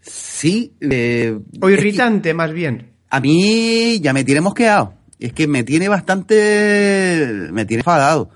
Sí, 0.00 0.76
eh, 0.80 1.36
O 1.60 1.68
es 1.68 1.74
que- 1.76 1.80
irritante, 1.88 2.32
más 2.32 2.52
bien. 2.52 2.92
A 3.10 3.18
mí 3.18 3.98
ya 4.00 4.12
me 4.12 4.22
tiene 4.22 4.40
mosqueado. 4.40 4.94
Es 5.18 5.32
que 5.32 5.48
me 5.48 5.64
tiene 5.64 5.88
bastante. 5.88 7.48
Me 7.50 7.64
tiene 7.64 7.80
enfadado. 7.80 8.30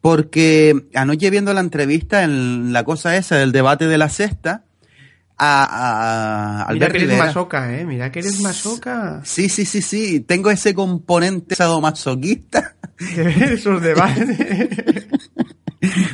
Porque 0.00 0.86
anoche 0.94 1.28
viendo 1.30 1.52
la 1.52 1.60
entrevista 1.60 2.22
en 2.22 2.72
la 2.72 2.84
cosa 2.84 3.16
esa 3.16 3.36
del 3.36 3.50
debate 3.50 3.88
de 3.88 3.98
la 3.98 4.08
sexta, 4.08 4.64
a, 5.44 6.64
a- 6.68 6.72
Mira 6.72 6.88
que 6.88 6.96
eres 6.98 7.08
Rivera- 7.10 7.26
masoca, 7.26 7.76
¿eh? 7.78 7.84
Mira 7.84 8.10
que 8.12 8.18
eres 8.20 8.40
masoca. 8.40 9.20
Sí, 9.24 9.48
sí, 9.48 9.64
sí, 9.64 9.82
sí. 9.82 10.20
Tengo 10.20 10.50
ese 10.50 10.74
componente 10.74 11.54
sadomasoquista 11.54 12.76
De 13.16 13.22
ver 13.24 13.42
esos 13.54 13.82
debates. 13.82 14.38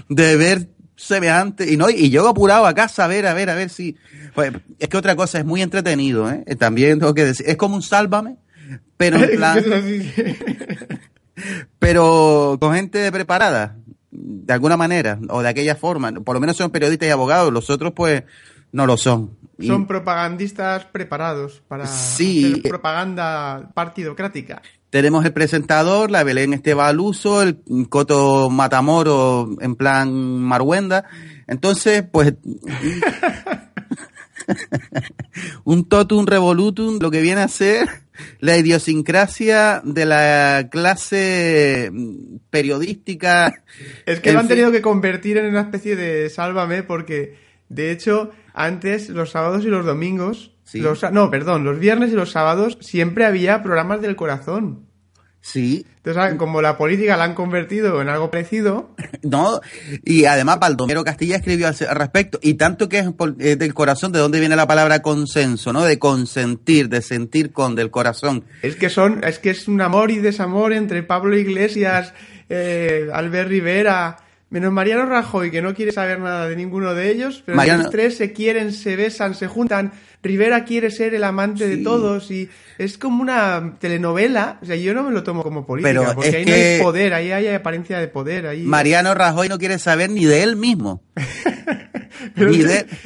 de 0.08 0.36
ver 0.36 0.68
semejante. 0.96 1.70
Y 1.72 1.76
no, 1.76 1.90
y 1.90 2.10
yo 2.10 2.28
apurado 2.28 2.66
a 2.66 2.74
casa 2.74 3.04
a 3.04 3.08
ver, 3.08 3.26
a 3.26 3.34
ver, 3.34 3.50
a 3.50 3.54
ver 3.54 3.68
si. 3.70 3.96
Pues, 4.34 4.52
es 4.78 4.88
que 4.88 4.96
otra 4.96 5.14
cosa, 5.16 5.38
es 5.38 5.44
muy 5.44 5.62
entretenido, 5.62 6.30
¿eh? 6.30 6.44
También 6.58 6.98
tengo 6.98 7.14
que 7.14 7.24
decir. 7.24 7.46
Es 7.48 7.56
como 7.56 7.76
un 7.76 7.82
sálvame, 7.82 8.36
pero 8.96 9.18
en 9.18 9.30
plan. 9.36 9.62
pero 11.78 12.56
con 12.60 12.74
gente 12.74 13.10
preparada, 13.12 13.76
de 14.10 14.52
alguna 14.52 14.76
manera, 14.76 15.18
o 15.28 15.42
de 15.42 15.48
aquella 15.48 15.74
forma. 15.74 16.12
Por 16.12 16.34
lo 16.34 16.40
menos 16.40 16.56
son 16.56 16.70
periodistas 16.70 17.08
y 17.08 17.12
abogados, 17.12 17.52
los 17.52 17.68
otros 17.70 17.92
pues 17.94 18.22
no 18.72 18.86
lo 18.86 18.96
son. 18.96 19.36
Y- 19.58 19.66
Son 19.66 19.86
propagandistas 19.86 20.86
preparados 20.86 21.62
para 21.68 21.86
Sí. 21.86 22.52
hacer 22.52 22.62
propaganda 22.70 23.70
partidocrática. 23.74 24.62
tenemos 24.90 25.22
el 25.26 25.34
presentador, 25.34 26.10
la 26.10 26.24
Belén 26.24 26.54
Esteban 26.54 26.86
Aluso, 26.86 27.42
el 27.42 27.58
Coto 27.90 28.48
Matamoro 28.48 29.54
en 29.60 29.76
plan 29.76 30.10
Marhuenda, 30.40 31.04
Entonces, 31.46 32.04
pues, 32.10 32.32
un 35.64 35.88
totum 35.88 36.26
revolutum, 36.26 36.98
lo 37.00 37.10
que 37.10 37.20
viene 37.20 37.42
a 37.42 37.48
ser 37.48 37.88
la 38.40 38.56
idiosincrasia 38.56 39.80
de 39.84 40.06
la 40.06 40.68
clase 40.70 41.92
periodística. 42.50 43.62
Es 44.06 44.20
que 44.20 44.32
lo 44.32 44.40
han 44.40 44.46
fin. 44.46 44.56
tenido 44.56 44.72
que 44.72 44.82
convertir 44.82 45.36
en 45.38 45.46
una 45.46 45.60
especie 45.62 45.96
de 45.96 46.28
sálvame 46.30 46.82
porque, 46.82 47.36
de 47.68 47.90
hecho, 47.90 48.30
antes 48.54 49.08
los 49.08 49.30
sábados 49.30 49.64
y 49.64 49.68
los 49.68 49.84
domingos, 49.84 50.52
Sí. 50.64 50.80
los, 50.80 51.02
no, 51.12 51.30
perdón, 51.30 51.64
los 51.64 51.78
viernes 51.78 52.10
y 52.10 52.14
los 52.14 52.30
sábados 52.30 52.76
siempre 52.82 53.24
había 53.24 53.62
programas 53.62 54.02
del 54.02 54.16
corazón. 54.16 54.88
Sí, 55.40 55.86
Entonces, 55.98 56.22
ah, 56.22 56.36
como 56.36 56.60
la 56.60 56.76
política 56.76 57.16
la 57.16 57.24
han 57.24 57.34
convertido 57.34 58.02
en 58.02 58.08
algo 58.10 58.30
parecido, 58.30 58.94
¿no? 59.22 59.60
Y 60.04 60.26
además 60.26 60.58
Baldomero 60.58 61.04
Castilla 61.04 61.36
escribió 61.36 61.68
al, 61.68 61.76
respecto, 61.96 62.38
y 62.42 62.54
tanto 62.54 62.88
que 62.88 62.98
es 62.98 63.08
eh, 63.38 63.56
del 63.56 63.72
corazón, 63.72 64.12
de 64.12 64.18
dónde 64.18 64.40
viene 64.40 64.56
la 64.56 64.66
palabra 64.66 65.00
consenso, 65.00 65.72
¿no? 65.72 65.84
De 65.84 65.98
consentir, 65.98 66.90
de 66.90 67.00
sentir 67.00 67.52
con, 67.52 67.74
del 67.74 67.90
corazón. 67.90 68.44
es 68.62 68.76
que 68.76 68.90
son, 68.90 69.24
es 69.24 69.38
que 69.38 69.50
es 69.50 69.68
un 69.68 69.80
amor 69.80 70.10
y 70.10 70.18
desamor 70.18 70.74
entre 70.74 71.02
Pablo 71.02 71.34
Iglesias, 71.38 72.12
eh, 72.50 73.08
Albert 73.12 73.48
Rivera, 73.48 74.16
menos 74.50 74.72
Mariano 74.72 75.06
Rajoy, 75.06 75.50
que 75.50 75.62
no 75.62 75.74
quiere 75.74 75.92
saber 75.92 76.20
nada 76.20 76.48
de 76.48 76.56
ninguno 76.56 76.94
de 76.94 77.10
ellos, 77.10 77.42
pero 77.44 77.56
Mariano- 77.56 77.82
los 77.84 77.92
tres 77.92 78.16
se 78.16 78.32
quieren, 78.32 78.72
se 78.72 78.96
besan, 78.96 79.34
se 79.34 79.46
juntan. 79.46 79.92
Rivera 80.22 80.64
quiere 80.64 80.90
ser 80.90 81.14
el 81.14 81.22
amante 81.22 81.68
de 81.68 81.76
todos 81.76 82.30
y 82.32 82.48
es 82.76 82.98
como 82.98 83.22
una 83.22 83.74
telenovela. 83.78 84.58
O 84.60 84.66
sea, 84.66 84.74
yo 84.74 84.92
no 84.92 85.04
me 85.04 85.12
lo 85.12 85.22
tomo 85.22 85.44
como 85.44 85.64
política, 85.64 86.00
Pero 86.00 86.14
porque 86.14 86.36
ahí 86.36 86.44
no 86.44 86.52
hay 86.54 86.80
poder, 86.82 87.14
ahí 87.14 87.30
hay 87.30 87.48
apariencia 87.48 87.98
de 88.00 88.08
poder. 88.08 88.46
Ahí... 88.48 88.62
Mariano 88.62 89.14
Rajoy 89.14 89.48
no 89.48 89.58
quiere 89.58 89.78
saber 89.78 90.10
ni 90.10 90.24
de 90.24 90.42
él 90.42 90.56
mismo. 90.56 91.02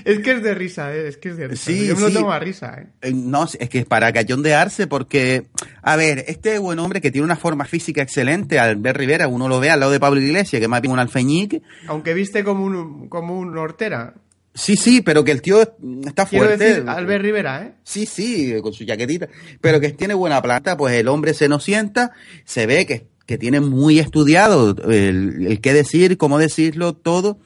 Es, 0.04 0.18
que, 0.20 0.32
es 0.32 0.42
de 0.42 0.54
risa, 0.54 0.94
¿eh? 0.94 1.08
es 1.08 1.16
que 1.16 1.30
es 1.30 1.36
de 1.36 1.48
risa. 1.48 1.64
Sí, 1.64 1.86
yo 1.86 1.94
me 1.96 2.00
lo 2.02 2.08
sí. 2.08 2.14
tomo 2.14 2.32
a 2.32 2.38
risa. 2.38 2.76
¿eh? 2.80 2.86
Eh, 3.02 3.12
No, 3.14 3.44
es 3.44 3.68
que 3.68 3.78
es 3.80 3.86
para 3.86 4.12
cachondearse 4.12 4.86
porque, 4.86 5.44
a 5.82 5.96
ver, 5.96 6.24
este 6.28 6.58
buen 6.58 6.78
hombre 6.78 7.00
que 7.00 7.10
tiene 7.10 7.24
una 7.24 7.36
forma 7.36 7.64
física 7.64 8.02
excelente, 8.02 8.58
Albert 8.58 8.96
Rivera, 8.98 9.28
uno 9.28 9.48
lo 9.48 9.60
ve 9.60 9.70
al 9.70 9.80
lado 9.80 9.92
de 9.92 10.00
Pablo 10.00 10.20
Iglesias, 10.20 10.60
que 10.60 10.68
más 10.68 10.80
bien 10.80 10.92
un 10.92 10.98
alfeñique. 10.98 11.62
Aunque 11.86 12.14
viste 12.14 12.44
como 12.44 12.64
un, 12.64 13.08
como 13.08 13.38
un 13.38 13.56
hortera. 13.56 14.14
Sí, 14.54 14.76
sí, 14.76 15.00
pero 15.00 15.24
que 15.24 15.30
el 15.32 15.40
tío 15.40 15.62
está 15.62 16.26
Quiero 16.26 16.44
fuerte. 16.44 16.64
decir, 16.64 16.84
Albert 16.86 17.22
Rivera, 17.24 17.62
¿eh? 17.62 17.72
Sí, 17.84 18.04
sí, 18.04 18.54
con 18.62 18.74
su 18.74 18.84
chaquetita, 18.84 19.26
pero 19.62 19.80
que 19.80 19.90
tiene 19.92 20.12
buena 20.12 20.42
planta, 20.42 20.76
pues 20.76 20.94
el 20.94 21.08
hombre 21.08 21.32
se 21.32 21.48
nos 21.48 21.64
sienta, 21.64 22.10
se 22.44 22.66
ve 22.66 22.84
que, 22.84 23.06
que 23.32 23.38
tiene 23.38 23.60
muy 23.62 23.98
estudiado 23.98 24.76
el, 24.90 25.46
el 25.46 25.60
qué 25.62 25.72
decir, 25.72 26.18
cómo 26.18 26.38
decirlo, 26.38 26.92
todo, 26.92 27.38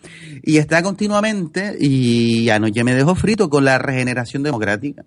y 0.42 0.56
está 0.56 0.82
continuamente, 0.82 1.76
y 1.78 2.48
anoche 2.48 2.82
me 2.82 2.92
dejó 2.92 3.14
frito 3.14 3.48
con 3.48 3.64
la 3.64 3.78
regeneración 3.78 4.42
democrática. 4.42 5.04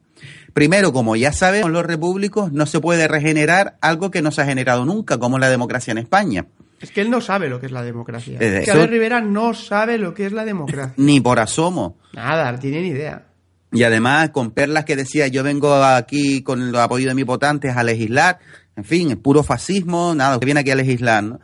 Primero, 0.54 0.94
como 0.94 1.18
ya 1.18 1.34
sabemos 1.34 1.70
los 1.70 1.86
repúblicos, 1.86 2.54
no 2.54 2.66
se 2.66 2.80
puede 2.80 3.10
regenerar 3.10 3.76
algo 3.82 4.10
que 4.10 4.22
no 4.22 4.32
se 4.32 4.42
ha 4.42 4.46
generado 4.46 4.86
nunca, 4.86 5.18
como 5.18 5.38
la 5.38 5.50
democracia 5.50 5.92
en 5.92 5.98
España. 5.98 6.46
Es 6.80 6.92
que 6.92 7.02
él 7.02 7.10
no 7.10 7.20
sabe 7.20 7.50
lo 7.50 7.60
que 7.60 7.66
es 7.66 7.74
la 7.74 7.84
democracia. 7.84 8.38
Eh, 8.40 8.60
Es 8.60 8.64
que 8.64 8.72
Albert 8.72 8.92
Rivera 8.94 9.20
no 9.20 9.54
sabe 9.54 9.98
lo 9.98 10.14
que 10.14 10.28
es 10.28 10.32
la 10.32 10.46
democracia. 10.46 10.94
Ni 10.98 11.20
por 11.20 11.42
asomo. 11.42 11.98
Nada, 12.14 12.50
no 12.54 12.58
tiene 12.58 12.80
ni 12.84 12.88
idea. 12.88 13.26
Y 13.74 13.84
además 13.84 14.30
con 14.30 14.52
perlas 14.52 14.86
que 14.86 14.96
decía 14.96 15.28
yo 15.28 15.44
vengo 15.44 15.76
aquí 15.84 16.42
con 16.42 16.62
el 16.62 16.76
apoyo 16.78 17.10
de 17.10 17.16
mis 17.16 17.26
votantes 17.26 17.76
a 17.76 17.84
legislar, 17.84 18.40
en 18.80 18.86
fin, 18.86 19.16
puro 19.18 19.44
fascismo, 19.44 20.14
nada, 20.16 20.40
que 20.40 20.46
viene 20.46 20.62
aquí 20.62 20.72
a 20.72 20.76
legislar, 20.76 21.24
¿no? 21.24 21.40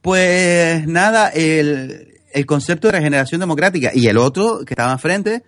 Pues 0.00 0.86
nada, 0.86 1.28
el, 1.28 2.18
el 2.32 2.46
concepto 2.46 2.88
de 2.88 2.92
regeneración 2.92 3.40
democrática 3.40 3.90
y 3.94 4.06
el 4.06 4.16
otro 4.18 4.64
que 4.64 4.74
estaba 4.74 4.92
enfrente, 4.92 5.42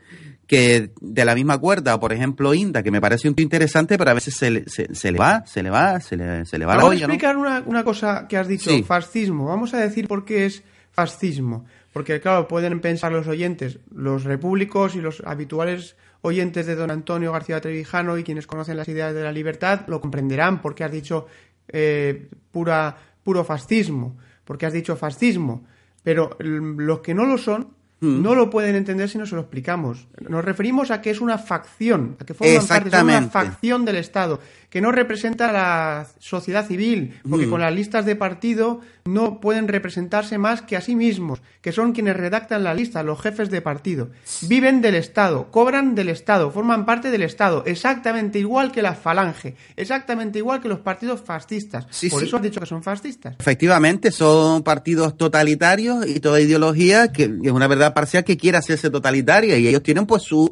que 0.47 0.91
de 1.01 1.25
la 1.25 1.35
misma 1.35 1.57
cuerda, 1.59 1.99
por 1.99 2.13
ejemplo, 2.13 2.53
Inda, 2.53 2.83
que 2.83 2.91
me 2.91 3.01
parece 3.01 3.29
un 3.29 3.35
tío 3.35 3.43
interesante, 3.45 3.97
pero 3.97 4.11
a 4.11 4.15
veces 4.15 4.35
se 4.37 4.51
le, 4.51 4.69
se, 4.69 4.95
se 4.95 5.11
le 5.13 5.19
va, 5.19 5.45
se 5.47 5.63
le 5.63 5.71
va, 5.71 6.01
se 6.01 6.17
le, 6.17 6.45
se 6.45 6.59
le 6.59 6.67
va 6.67 6.75
la 6.75 6.83
Vamos 6.83 6.93
a 6.93 6.97
olla, 6.97 7.07
¿no? 7.07 7.13
explicar 7.15 7.37
una, 7.39 7.63
una 7.65 7.83
cosa 7.85 8.27
que 8.29 8.37
has 8.37 8.47
dicho, 8.49 8.69
Sí. 8.71 8.83
fascismo. 8.83 9.47
Vamos 9.47 9.73
a 9.73 9.79
decir 9.79 10.07
por 10.09 10.25
qué 10.27 10.45
es 10.47 10.63
fascismo. 10.91 11.65
Porque, 11.93 12.21
claro, 12.21 12.49
pueden 12.49 12.81
pensar 12.81 13.13
los 13.13 13.27
oyentes, 13.29 13.79
los 13.95 14.25
repúblicos 14.25 14.95
y 14.95 15.01
los 15.01 15.23
habituales 15.25 15.97
oyentes 16.23 16.67
de 16.67 16.75
don 16.75 16.91
Antonio 16.91 17.33
García 17.33 17.61
Trevijano 17.61 18.17
y 18.17 18.25
quienes 18.25 18.47
conocen 18.47 18.77
las 18.77 18.89
ideas 18.89 19.15
de 19.15 19.23
la 19.23 19.33
libertad 19.33 19.83
lo 19.87 20.01
comprenderán 20.01 20.63
porque 20.63 20.85
has 20.85 20.93
dicho 20.93 21.27
eh, 21.69 22.29
pura, 22.51 22.97
puro 23.23 23.45
fascismo, 23.45 24.17
porque 24.45 24.67
has 24.67 24.73
dicho 24.73 24.97
fascismo. 24.97 25.65
Pero 26.03 26.37
mm, 26.39 26.81
los 26.81 27.01
que 27.01 27.15
no 27.15 27.27
lo 27.27 27.39
son 27.39 27.83
Mm. 28.03 28.21
no 28.21 28.35
lo 28.35 28.51
pueden 28.51 28.75
entender 28.75 29.09
si 29.09 29.17
no 29.17 29.27
se 29.27 29.37
lo 29.37 29.43
explicamos. 29.43 30.09
Nos 30.29 30.45
referimos 30.45 30.91
a 30.91 31.01
que 31.01 31.11
es 31.11 31.21
una 31.21 31.39
facción, 31.39 32.17
a 32.19 32.25
que 32.25 32.35
forman 32.35 32.67
parte, 32.67 32.91
son 32.91 33.05
una 33.05 33.23
facción 33.29 33.85
del 33.85 33.97
Estado, 33.97 34.41
que 34.73 34.81
no 34.81 34.91
representa 34.91 35.51
a 35.51 35.53
la 35.53 36.07
sociedad 36.19 36.67
civil, 36.67 37.21
porque 37.29 37.47
Mm. 37.47 37.51
con 37.51 37.61
las 37.61 37.75
listas 37.75 38.07
de 38.07 38.17
partido 38.17 38.81
no 39.05 39.39
pueden 39.39 39.69
representarse 39.69 40.39
más 40.39 40.63
que 40.63 40.79
a 40.79 40.81
sí 40.81 40.97
mismos, 40.97 41.43
que 41.61 41.73
son 41.73 41.93
quienes 41.93 42.17
redactan 42.17 42.65
la 42.65 42.73
lista, 42.73 43.03
los 43.03 43.21
jefes 43.21 43.51
de 43.51 43.61
partido. 43.61 44.09
Viven 44.49 44.81
del 44.81 44.95
Estado, 44.95 45.51
cobran 45.51 45.95
del 45.95 46.09
Estado, 46.09 46.51
forman 46.51 46.87
parte 46.87 47.11
del 47.11 47.21
Estado, 47.23 47.65
exactamente 47.67 48.39
igual 48.39 48.73
que 48.73 48.81
la 48.81 48.95
falange, 48.95 49.57
exactamente 49.77 50.39
igual 50.39 50.63
que 50.63 50.69
los 50.69 50.79
partidos 50.79 51.21
fascistas. 51.21 51.87
Sí, 51.91 52.09
Por 52.09 52.21
sí. 52.21 52.27
eso 52.29 52.37
has 52.37 52.43
dicho 52.43 52.59
que 52.59 52.65
son 52.65 52.83
fascistas. 52.83 53.37
Efectivamente, 53.39 54.11
son 54.11 54.63
partidos 54.63 55.19
totalitarios 55.19 56.07
y 56.07 56.19
toda 56.19 56.41
ideología 56.41 57.13
que 57.13 57.25
es 57.25 57.51
una 57.53 57.67
verdad 57.69 57.93
parcial 57.93 58.25
que 58.25 58.39
quiere 58.39 58.57
hacerse 58.57 58.89
totalitaria 58.89 59.59
y 59.59 59.69
ellos 59.69 59.83
tienen 59.83 60.07
pues 60.07 60.23
su 60.23 60.51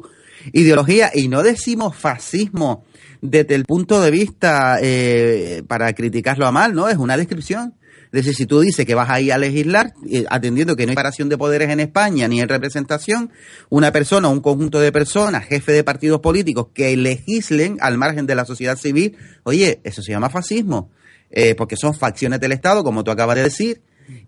ideología 0.53 1.09
y 1.13 1.27
no 1.27 1.41
decimos 1.43 1.95
fascismo 1.95 2.85
desde 3.21 3.55
el 3.55 3.65
punto 3.65 4.01
de 4.01 4.11
vista 4.11 4.77
eh, 4.81 5.63
para 5.67 5.93
criticarlo 5.93 6.47
a 6.47 6.51
mal, 6.51 6.73
¿no? 6.73 6.89
Es 6.89 6.97
una 6.97 7.17
descripción. 7.17 7.75
Es 8.11 8.25
decir, 8.25 8.35
si 8.35 8.45
tú 8.45 8.59
dices 8.59 8.85
que 8.85 8.93
vas 8.93 9.09
ahí 9.09 9.31
a 9.31 9.37
legislar, 9.37 9.93
eh, 10.09 10.25
atendiendo 10.29 10.75
que 10.75 10.85
no 10.85 10.89
hay 10.89 10.95
separación 10.95 11.29
de 11.29 11.37
poderes 11.37 11.69
en 11.69 11.79
España 11.79 12.27
ni 12.27 12.41
en 12.41 12.49
representación, 12.49 13.31
una 13.69 13.91
persona 13.93 14.27
o 14.27 14.31
un 14.31 14.41
conjunto 14.41 14.81
de 14.81 14.91
personas, 14.91 15.45
jefe 15.45 15.71
de 15.71 15.85
partidos 15.85 16.19
políticos, 16.19 16.67
que 16.73 16.97
legislen 16.97 17.77
al 17.79 17.97
margen 17.97 18.25
de 18.25 18.35
la 18.35 18.43
sociedad 18.43 18.77
civil, 18.77 19.15
oye, 19.43 19.79
eso 19.85 20.01
se 20.01 20.11
llama 20.11 20.29
fascismo 20.29 20.89
eh, 21.31 21.55
porque 21.55 21.77
son 21.77 21.93
facciones 21.93 22.39
del 22.41 22.51
Estado, 22.51 22.83
como 22.83 23.03
tú 23.03 23.11
acabas 23.11 23.37
de 23.37 23.43
decir, 23.43 23.81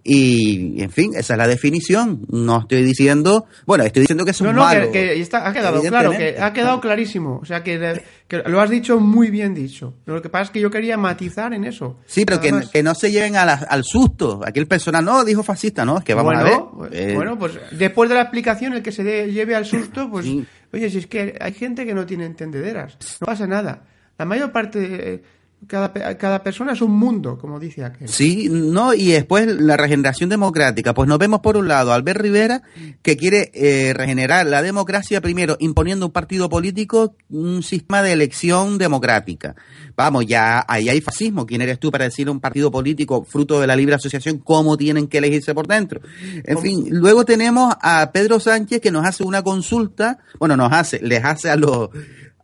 y 0.03 0.81
en 0.81 0.91
fin, 0.91 1.12
esa 1.15 1.33
es 1.33 1.38
la 1.38 1.47
definición. 1.47 2.25
No 2.29 2.59
estoy 2.62 2.83
diciendo, 2.83 3.45
bueno, 3.65 3.83
estoy 3.83 4.01
diciendo 4.01 4.25
que 4.25 4.31
No, 4.31 4.49
es 4.49 4.55
no, 4.55 4.62
malo. 4.62 4.86
que, 4.88 4.91
que 4.91 5.21
está- 5.21 5.47
ha 5.47 5.53
quedado 5.53 5.81
claro, 5.81 6.12
que 6.12 6.36
ha 6.39 6.51
quedado 6.53 6.81
clarísimo. 6.81 7.39
O 7.41 7.45
sea, 7.45 7.63
que, 7.63 8.01
que 8.27 8.38
lo 8.45 8.59
has 8.59 8.69
dicho 8.69 8.99
muy 8.99 9.29
bien 9.29 9.53
dicho. 9.53 9.93
Lo 10.05 10.21
que 10.21 10.29
pasa 10.29 10.43
es 10.45 10.49
que 10.51 10.59
yo 10.59 10.69
quería 10.69 10.97
matizar 10.97 11.53
en 11.53 11.63
eso. 11.63 11.97
Sí, 12.05 12.25
pero 12.25 12.39
que, 12.39 12.51
que 12.71 12.83
no 12.83 12.95
se 12.95 13.12
lleven 13.12 13.36
a 13.36 13.45
la- 13.45 13.53
al 13.69 13.83
susto. 13.83 14.41
Aquí 14.45 14.59
el 14.59 14.67
personal 14.67 15.05
no 15.05 15.23
dijo 15.23 15.43
fascista, 15.43 15.86
no, 15.86 15.97
es 15.99 16.03
que 16.03 16.13
vamos 16.13 16.33
bueno, 16.33 16.71
a 16.81 16.88
ver. 16.89 17.09
eh, 17.12 17.15
bueno, 17.15 17.38
pues 17.39 17.53
después 17.71 18.09
de 18.09 18.15
la 18.15 18.21
explicación, 18.21 18.73
el 18.73 18.81
que 18.83 18.91
se 18.91 19.03
de- 19.03 19.31
lleve 19.31 19.55
al 19.55 19.65
susto, 19.65 20.07
pues, 20.12 20.25
Sí. 20.25 20.45
oye, 20.73 20.89
si 20.89 20.97
es 20.99 21.07
que 21.07 21.38
hay 21.39 21.53
gente 21.53 21.86
que 21.86 21.93
no 21.93 22.05
tiene 22.05 22.25
entendederas, 22.25 22.97
no 23.21 23.25
pasa 23.25 23.47
nada. 23.47 23.83
La 24.17 24.25
mayor 24.25 24.51
parte, 24.51 25.13
eh, 25.13 25.23
cada, 25.67 25.93
cada 26.17 26.43
persona 26.43 26.73
es 26.73 26.82
un 26.82 26.91
mundo, 26.91 27.38
como 27.38 27.60
dice 27.60 27.84
aquel. 27.84 28.08
Sí, 28.08 28.49
no, 28.49 28.93
y 28.93 29.12
después 29.12 29.47
la 29.47 29.78
regeneración 29.78 30.30
democrática. 30.30 30.93
Pues 30.93 31.08
nos 31.08 31.17
vemos 31.17 31.41
por 31.41 31.58
un 31.58 31.67
lado 31.67 31.93
Albert 31.93 32.21
Rivera, 32.21 32.63
que 33.02 33.17
quiere 33.17 33.52
eh, 33.54 33.93
regenerar 33.93 34.45
la 34.45 34.62
democracia 34.62 35.21
primero 35.21 35.58
imponiendo 35.60 36.06
un 36.08 36.12
partido 36.12 36.49
político, 36.49 37.15
un 37.30 37.63
sistema 37.63 38.02
de 38.02 38.13
elección 38.13 38.78
democrática. 38.78 39.56
Vamos, 39.95 40.26
ya 40.26 40.65
ahí 40.67 40.89
hay 40.89 41.02
fascismo. 41.02 41.45
¿Quién 41.45 41.62
eres 41.62 41.80
tú 41.80 41.91
para 41.91 42.06
decir 42.06 42.28
a 42.28 42.32
un 42.32 42.39
partido 42.39 42.71
político 42.71 43.23
fruto 43.23 43.60
de 43.60 43.67
la 43.67 43.76
libre 43.76 43.95
asociación 43.95 44.39
cómo 44.39 44.78
tienen 44.78 45.08
que 45.08 45.19
elegirse 45.19 45.54
por 45.54 45.67
dentro? 45.67 46.02
En 46.43 46.58
fin, 46.60 46.88
luego 46.89 47.26
tenemos 47.26 47.73
a 47.82 48.12
Pedro 48.12 48.39
Sánchez 48.39 48.82
que 48.82 48.91
nos 48.91 49.06
hace 49.06 49.23
una 49.23 49.43
consulta, 49.43 50.19
bueno, 50.39 50.58
nos 50.58 50.71
hace, 50.71 50.99
les 51.02 51.23
hace 51.23 51.49
a 51.49 51.56
los 51.56 51.89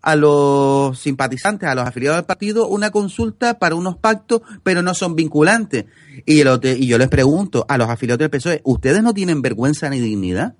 a 0.01 0.15
los 0.15 0.97
simpatizantes, 0.97 1.67
a 1.67 1.75
los 1.75 1.85
afiliados 1.85 2.17
del 2.17 2.25
partido, 2.25 2.67
una 2.67 2.89
consulta 2.89 3.59
para 3.59 3.75
unos 3.75 3.97
pactos, 3.97 4.41
pero 4.63 4.81
no 4.81 4.93
son 4.93 5.15
vinculantes. 5.15 5.85
Y, 6.25 6.39
el 6.39 6.59
y 6.63 6.87
yo 6.87 6.97
les 6.97 7.09
pregunto 7.09 7.65
a 7.67 7.77
los 7.77 7.89
afiliados 7.89 8.19
del 8.19 8.29
PSOE, 8.29 8.61
¿ustedes 8.63 9.03
no 9.03 9.13
tienen 9.13 9.41
vergüenza 9.41 9.89
ni 9.89 9.99
dignidad? 9.99 10.55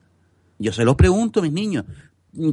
Yo 0.58 0.73
se 0.73 0.84
los 0.84 0.95
pregunto, 0.95 1.41
mis 1.41 1.54
niños. 1.54 1.86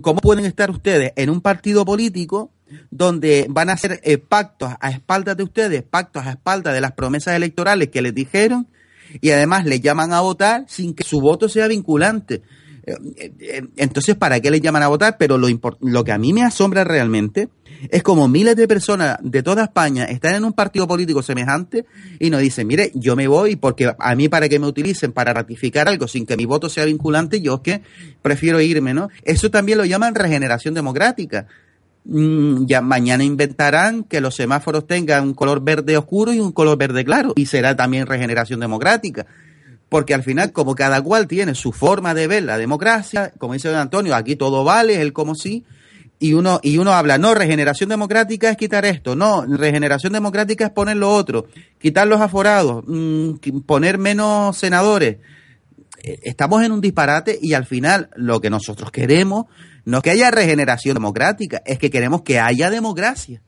¿Cómo 0.01 0.21
pueden 0.21 0.47
estar 0.47 0.71
ustedes 0.71 1.13
en 1.17 1.29
un 1.29 1.41
partido 1.41 1.85
político 1.85 2.51
donde 2.91 3.47
van 3.49 3.69
a 3.69 3.75
hacer 3.75 4.01
eh, 4.05 4.19
pactos 4.19 4.73
a 4.81 4.91
espaldas 4.91 5.37
de 5.37 5.43
ustedes, 5.43 5.83
pactos 5.83 6.25
a 6.25 6.31
espaldas 6.31 6.73
de 6.73 6.81
las 6.81 6.93
promesas 6.93 7.35
electorales 7.35 7.89
que 7.89 8.03
les 8.03 8.15
dijeron 8.15 8.69
y 9.21 9.31
además 9.31 9.67
les 9.67 9.81
llaman 9.81 10.13
a 10.13 10.21
votar 10.21 10.65
sin 10.69 10.95
que 10.95 11.05
su 11.05 11.21
voto 11.21 11.49
sea 11.49 11.69
vinculante? 11.69 12.43
Eh, 12.87 13.33
eh, 13.41 13.63
Entonces, 13.77 14.15
¿para 14.15 14.39
qué 14.41 14.51
les 14.51 14.61
llaman 14.61 14.83
a 14.85 14.89
votar? 14.89 15.17
Pero 15.19 15.37
lo, 15.39 15.49
lo 15.81 16.05
que 16.05 16.13
a 16.13 16.19
mí 16.19 16.33
me 16.33 16.45
asombra 16.45 16.85
realmente 16.85 17.49
es 17.91 18.03
como 18.03 18.29
miles 18.29 18.57
de 18.57 18.69
personas 18.69 19.19
de 19.23 19.43
toda 19.43 19.65
España 19.65 20.05
están 20.05 20.35
en 20.37 20.45
un 20.45 20.53
partido 20.53 20.87
político 20.87 21.23
semejante 21.23 21.85
y 22.19 22.31
nos 22.31 22.41
dicen, 22.41 22.67
mire, 22.67 22.93
yo 22.95 23.17
me 23.17 23.29
voy 23.29 23.57
porque 23.57 23.93
a 23.99 24.15
mí 24.15 24.29
para 24.29 24.49
que 24.49 24.59
me 24.59 24.67
utilicen 24.67 25.13
para 25.13 25.33
ratificar 25.33 25.89
algo 25.89 26.09
sin 26.09 26.27
que 26.27 26.37
mi 26.37 26.47
voto 26.47 26.69
sea 26.69 26.85
vinculante, 26.85 27.41
yo 27.41 27.57
es 27.57 27.61
que 27.61 27.83
prefiero 28.23 28.61
irme, 28.61 28.95
¿no? 28.95 29.09
Eso 29.23 29.51
también 29.51 29.79
lo 29.79 29.85
llaman 29.85 30.15
regeneración 30.15 30.75
democrática. 30.75 31.47
Mm, 32.05 32.67
ya 32.67 32.83
mañana 32.83 33.25
inventarán 33.25 34.05
que 34.05 34.21
los 34.21 34.37
semáforos 34.37 34.87
tengan 34.87 35.25
un 35.25 35.35
color 35.35 35.61
verde 35.61 35.97
oscuro 35.97 36.33
y 36.33 36.39
un 36.39 36.53
color 36.53 36.79
verde 36.79 37.05
claro 37.05 37.33
y 37.35 37.47
será 37.47 37.75
también 37.75 38.07
regeneración 38.07 38.61
democrática 38.61 39.27
porque 39.89 40.15
al 40.15 40.23
final 40.23 40.53
como 40.53 40.75
cada 40.75 41.01
cual 41.03 41.27
tiene 41.27 41.55
su 41.55 41.73
forma 41.73 42.15
de 42.15 42.27
ver 42.27 42.43
la 42.45 42.59
democracia 42.59 43.33
como 43.39 43.55
dice 43.55 43.69
don 43.69 43.79
Antonio 43.79 44.15
aquí 44.15 44.37
todo 44.37 44.65
vale 44.65 44.95
es 44.95 45.01
el 45.01 45.13
como 45.13 45.35
sí 45.35 45.65
y 46.19 46.33
uno 46.33 46.61
y 46.63 46.79
uno 46.79 46.93
habla 46.93 47.19
no 47.19 47.35
regeneración 47.35 47.91
democrática 47.91 48.51
es 48.51 48.57
quitar 48.57 48.85
esto 48.85 49.17
no 49.17 49.45
regeneración 49.47 50.13
democrática 50.13 50.67
es 50.67 50.71
poner 50.71 50.97
lo 50.97 51.13
otro 51.15 51.47
quitar 51.79 52.07
los 52.07 52.21
aforados 52.21 52.85
mm, 52.87 53.61
poner 53.67 53.99
menos 53.99 54.57
senadores 54.57 55.19
eh, 56.03 56.21
estamos 56.23 56.63
en 56.63 56.73
un 56.73 56.81
disparate 56.81 57.39
y 57.41 57.55
al 57.55 57.67
final 57.67 58.11
lo 58.17 58.41
que 58.41 58.51
nosotros 58.51 58.91
queremos 58.91 59.47
no 59.87 59.99
es 59.99 60.03
que 60.03 60.11
haya 60.11 60.31
regeneración 60.31 60.95
democrática, 60.95 61.63
es 61.65 61.79
que 61.79 61.91
queremos 61.91 62.23
que 62.23 62.41
haya 62.41 62.71
democracia. 62.71 63.41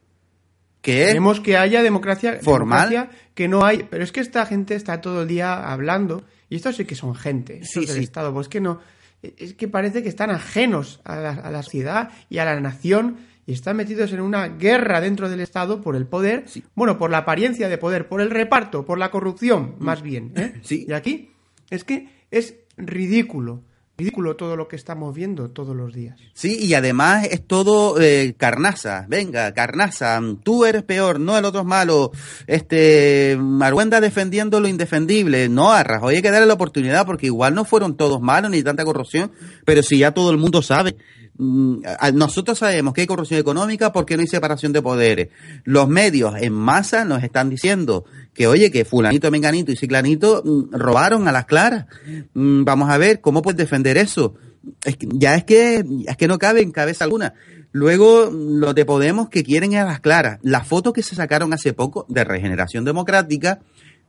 Que 0.93 1.07
Queremos 1.07 1.41
que 1.41 1.57
haya 1.57 1.83
democracia, 1.83 2.39
Formal. 2.43 2.89
democracia 2.89 3.19
que 3.35 3.47
no 3.49 3.65
hay. 3.65 3.87
Pero 3.91 4.03
es 4.05 4.11
que 4.13 4.21
esta 4.21 4.47
gente 4.47 4.75
está 4.75 5.01
todo 5.01 5.23
el 5.23 5.29
día 5.29 5.71
hablando, 5.71 6.25
y 6.49 6.57
estos 6.57 6.77
sí 6.77 6.85
que 6.85 6.95
son 6.95 7.15
gente, 7.15 7.61
Sí, 7.65 7.81
del 7.81 7.97
sí. 7.97 8.05
Estado. 8.05 8.33
Pues 8.33 8.49
que 8.49 8.61
no. 8.61 8.81
Es 9.23 9.55
que 9.55 9.69
parece 9.69 10.03
que 10.03 10.09
están 10.09 10.31
ajenos 10.31 11.01
a 11.05 11.17
la, 11.17 11.31
a 11.31 11.51
la 11.51 11.63
sociedad 11.63 12.11
y 12.31 12.39
a 12.39 12.45
la 12.45 12.59
nación 12.61 13.17
y 13.47 13.53
están 13.53 13.77
metidos 13.77 14.13
en 14.13 14.21
una 14.21 14.49
guerra 14.49 15.01
dentro 15.01 15.29
del 15.29 15.41
Estado 15.41 15.81
por 15.81 15.97
el 15.97 16.07
poder, 16.07 16.45
bueno, 16.75 16.99
por 16.99 17.11
la 17.11 17.19
apariencia 17.19 17.69
de 17.69 17.79
poder, 17.79 18.07
por 18.09 18.21
el 18.21 18.31
reparto, 18.31 18.85
por 18.85 18.99
la 18.99 19.11
corrupción, 19.11 19.75
más 19.79 20.03
bien. 20.03 20.33
¿eh? 20.37 20.53
Mm. 20.57 20.61
Sí. 20.63 20.87
Y 20.89 20.93
aquí 20.93 21.31
es 21.71 21.83
que 21.85 22.09
es 22.31 22.55
ridículo, 22.77 23.63
ridículo 23.99 24.37
todo 24.37 24.55
lo 24.55 24.69
que 24.69 24.77
estamos 24.77 25.13
viendo 25.13 25.51
todos 25.51 25.75
los 25.75 25.93
días. 25.93 26.17
Sí, 26.33 26.57
y 26.61 26.75
además 26.75 27.27
es 27.33 27.45
todo 27.45 28.01
eh, 28.01 28.33
carnaza. 28.39 29.07
Venga, 29.09 29.53
carnaza. 29.55 30.21
Tú 30.45 30.65
eres 30.65 30.85
peor, 30.85 31.19
no 31.19 31.37
el 31.37 31.45
otro 31.45 31.63
es 31.63 31.67
malo. 31.67 32.13
Este, 32.47 33.37
Maruenda 33.41 34.01
defendiendo 34.01 34.61
lo 34.61 34.69
indefendible. 34.69 35.49
No, 35.49 35.73
a 35.73 35.83
Rajoy 35.83 36.15
hay 36.15 36.23
que 36.23 36.31
darle 36.31 36.47
la 36.47 36.55
oportunidad 36.55 37.07
porque 37.07 37.27
igual 37.27 37.57
no 37.57 37.65
fueron 37.65 37.97
todos 37.97 38.21
malos 38.21 38.53
ni 38.53 38.63
tanta 38.63 38.85
corrupción, 38.85 39.33
pero 39.65 39.83
si 39.83 39.99
ya 39.99 40.13
todo 40.13 40.31
el 40.31 40.39
mundo 40.39 40.63
sabe. 40.63 40.95
Mm, 41.37 41.83
Nosotros 42.15 42.59
sabemos 42.59 42.95
que 42.95 43.01
hay 43.01 43.07
corrupción 43.09 43.41
económica 43.41 43.91
porque 43.91 44.17
no 44.17 44.21
hay 44.21 44.29
separación 44.29 44.73
de 44.73 44.81
poderes. 44.81 45.31
Los 45.65 45.89
medios 45.89 46.35
en 46.41 46.53
masa 46.53 47.05
nos 47.05 47.25
están 47.25 47.51
diciendo 47.51 48.05
que, 48.39 48.47
oye, 48.47 48.71
que 48.71 48.85
fulanito, 48.85 49.33
menganito 49.33 49.73
y 49.73 49.77
ciclanito 49.77 50.43
mm, 50.45 50.71
robaron 50.71 51.27
a 51.27 51.33
las 51.33 51.45
claras. 51.45 51.87
Mm, 52.35 52.63
Vamos 52.63 52.89
a 52.89 52.97
ver, 52.97 53.21
¿cómo 53.21 53.43
puedes 53.43 53.59
defender 53.59 53.99
eso? 53.99 54.37
Es 54.85 54.97
ya 55.01 55.35
es 55.35 55.43
que, 55.43 55.85
es 56.07 56.17
que 56.17 56.29
no 56.29 56.39
cabe 56.39 56.63
en 56.63 56.71
cabeza 56.71 57.03
alguna. 57.03 57.35
Luego, 57.73 58.31
los 58.31 58.77
de 58.77 58.85
Podemos 58.85 59.29
que 59.29 59.43
quieren 59.43 59.73
ir 59.73 59.79
a 59.79 59.85
las 59.85 59.99
claras. 59.99 60.39
La 60.43 60.63
foto 60.63 60.93
que 60.93 61.03
se 61.03 61.17
sacaron 61.17 61.53
hace 61.53 61.73
poco 61.73 62.07
de 62.09 62.23
Regeneración 62.23 62.85
Democrática, 62.85 63.59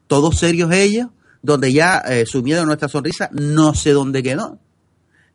todos 0.05 0.37
serios 0.37 0.71
ellos, 0.71 1.07
donde 1.41 1.73
ya 1.73 1.97
eh, 1.97 2.27
su 2.27 2.43
miedo 2.43 2.61
a 2.61 2.65
nuestra 2.67 2.87
sonrisa 2.87 3.31
no 3.33 3.73
sé 3.73 3.93
dónde 3.93 4.21
quedó. 4.21 4.59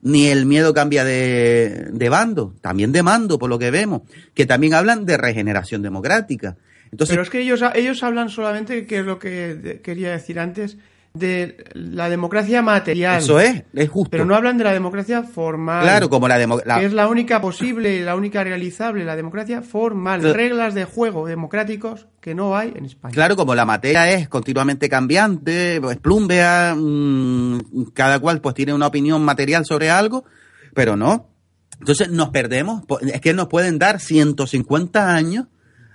Ni 0.04 0.28
el 0.28 0.46
miedo 0.46 0.72
cambia 0.72 1.02
de, 1.02 1.88
de 1.90 2.08
bando, 2.08 2.54
también 2.60 2.92
de 2.92 3.02
mando, 3.02 3.38
por 3.38 3.50
lo 3.50 3.58
que 3.58 3.72
vemos, 3.72 4.02
que 4.34 4.46
también 4.46 4.74
hablan 4.74 5.04
de 5.06 5.16
regeneración 5.16 5.82
democrática. 5.82 6.56
Entonces, 6.92 7.14
Pero 7.14 7.22
es 7.22 7.30
que 7.30 7.40
ellos, 7.40 7.60
ellos 7.74 8.02
hablan 8.04 8.28
solamente, 8.28 8.86
que 8.86 9.00
es 9.00 9.04
lo 9.04 9.18
que 9.18 9.80
quería 9.82 10.12
decir 10.12 10.38
antes, 10.38 10.76
de 11.24 11.64
la 11.74 12.08
democracia 12.10 12.60
material. 12.60 13.18
eso 13.20 13.38
es, 13.38 13.62
es 13.72 13.88
justo. 13.88 14.10
Pero 14.10 14.24
no 14.24 14.34
hablan 14.34 14.58
de 14.58 14.64
la 14.64 14.72
democracia 14.72 15.22
formal. 15.22 15.84
claro, 15.84 16.10
como 16.10 16.26
la, 16.26 16.38
demo- 16.40 16.60
la- 16.66 16.80
que 16.80 16.86
es 16.86 16.92
la 16.92 17.06
única 17.06 17.40
posible, 17.40 18.02
la 18.02 18.16
única 18.16 18.42
realizable, 18.42 19.04
la 19.04 19.14
democracia 19.14 19.62
formal. 19.62 20.22
Reglas 20.34 20.74
de 20.74 20.84
juego 20.86 21.28
democráticos 21.28 22.08
que 22.20 22.34
no 22.34 22.56
hay 22.56 22.72
en 22.74 22.84
España. 22.86 23.14
Claro, 23.14 23.36
como 23.36 23.54
la 23.54 23.64
materia 23.64 24.10
es 24.10 24.28
continuamente 24.28 24.88
cambiante, 24.88 25.76
es 25.76 25.96
plumbea, 25.98 26.74
mm, 26.76 27.92
cada 27.94 28.18
cual 28.18 28.40
pues 28.40 28.56
tiene 28.56 28.74
una 28.74 28.88
opinión 28.88 29.22
material 29.24 29.64
sobre 29.64 29.90
algo, 29.90 30.24
pero 30.74 30.96
no. 30.96 31.30
Entonces 31.78 32.10
nos 32.10 32.30
perdemos, 32.30 32.82
es 33.02 33.20
que 33.20 33.32
nos 33.34 33.46
pueden 33.46 33.78
dar 33.78 34.00
150 34.00 35.14
años 35.14 35.46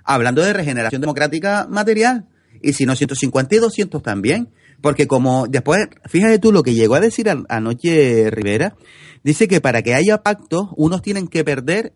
hablando 0.02 0.40
de 0.40 0.54
regeneración 0.54 1.02
democrática 1.02 1.66
material, 1.68 2.24
y 2.62 2.72
si 2.72 2.86
no 2.86 2.96
150 2.96 3.54
y 3.54 3.58
200 3.58 4.02
también, 4.02 4.48
porque 4.80 5.06
como 5.06 5.46
después, 5.48 5.88
fíjate 6.06 6.38
tú 6.38 6.52
lo 6.52 6.62
que 6.62 6.74
llegó 6.74 6.94
a 6.94 7.00
decir 7.00 7.28
an- 7.30 7.46
anoche 7.48 8.30
Rivera, 8.30 8.76
dice 9.22 9.48
que 9.48 9.60
para 9.60 9.82
que 9.82 9.94
haya 9.94 10.22
pactos, 10.22 10.68
unos 10.76 11.02
tienen 11.02 11.28
que 11.28 11.44
perder 11.44 11.92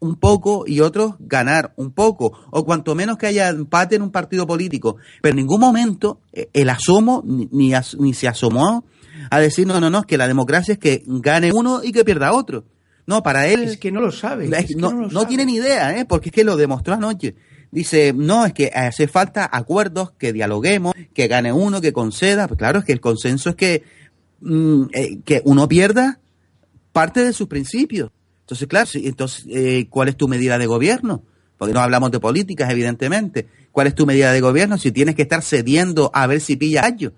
un 0.00 0.14
poco 0.16 0.64
y 0.66 0.80
otros 0.80 1.14
ganar 1.18 1.72
un 1.76 1.90
poco, 1.92 2.32
o 2.52 2.64
cuanto 2.64 2.94
menos 2.94 3.18
que 3.18 3.26
haya 3.26 3.48
empate 3.48 3.96
en 3.96 4.02
un 4.02 4.12
partido 4.12 4.46
político. 4.46 4.96
Pero 5.20 5.32
en 5.32 5.36
ningún 5.38 5.60
momento 5.60 6.20
eh, 6.32 6.48
el 6.52 6.68
asomo 6.70 7.22
ni, 7.26 7.48
ni, 7.50 7.74
as- 7.74 7.96
ni 7.98 8.14
se 8.14 8.28
asomó 8.28 8.84
a 9.30 9.40
decir, 9.40 9.66
no, 9.66 9.80
no, 9.80 9.90
no, 9.90 9.98
es 10.00 10.06
que 10.06 10.16
la 10.16 10.28
democracia 10.28 10.72
es 10.74 10.78
que 10.78 11.02
gane 11.06 11.50
uno 11.52 11.80
y 11.82 11.90
que 11.90 12.04
pierda 12.04 12.32
otro. 12.32 12.64
No, 13.06 13.22
para 13.22 13.48
él 13.48 13.62
Es 13.64 13.78
que 13.78 13.90
no 13.90 14.00
lo 14.00 14.12
sabe. 14.12 14.48
es 14.56 14.66
que 14.66 14.74
no, 14.76 14.90
no, 14.92 14.96
lo 15.00 15.02
no 15.08 15.10
sabe. 15.20 15.26
tiene 15.26 15.46
ni 15.46 15.54
idea, 15.56 15.98
¿eh? 15.98 16.04
porque 16.04 16.28
es 16.28 16.34
que 16.34 16.44
lo 16.44 16.56
demostró 16.56 16.94
anoche. 16.94 17.34
Dice, 17.70 18.14
no, 18.14 18.46
es 18.46 18.52
que 18.54 18.70
hace 18.74 19.08
falta 19.08 19.48
acuerdos, 19.50 20.12
que 20.12 20.32
dialoguemos, 20.32 20.94
que 21.12 21.28
gane 21.28 21.52
uno, 21.52 21.80
que 21.80 21.92
conceda. 21.92 22.48
Pues 22.48 22.58
claro, 22.58 22.78
es 22.78 22.84
que 22.84 22.92
el 22.92 23.00
consenso 23.00 23.50
es 23.50 23.56
que, 23.56 23.82
mm, 24.40 24.84
eh, 24.92 25.18
que 25.24 25.42
uno 25.44 25.68
pierda 25.68 26.18
parte 26.92 27.22
de 27.22 27.32
sus 27.32 27.48
principios. 27.48 28.10
Entonces, 28.40 28.66
claro, 28.66 28.88
entonces, 28.94 29.44
eh, 29.50 29.86
¿cuál 29.90 30.08
es 30.08 30.16
tu 30.16 30.28
medida 30.28 30.58
de 30.58 30.66
gobierno? 30.66 31.22
Porque 31.58 31.74
no 31.74 31.80
hablamos 31.80 32.10
de 32.10 32.20
políticas, 32.20 32.70
evidentemente. 32.70 33.46
¿Cuál 33.72 33.88
es 33.88 33.94
tu 33.94 34.06
medida 34.06 34.32
de 34.32 34.40
gobierno 34.40 34.78
si 34.78 34.90
tienes 34.90 35.14
que 35.14 35.22
estar 35.22 35.42
cediendo 35.42 36.10
a 36.14 36.26
ver 36.26 36.40
si 36.40 36.56
pilla 36.56 36.82
gallo? 36.82 37.12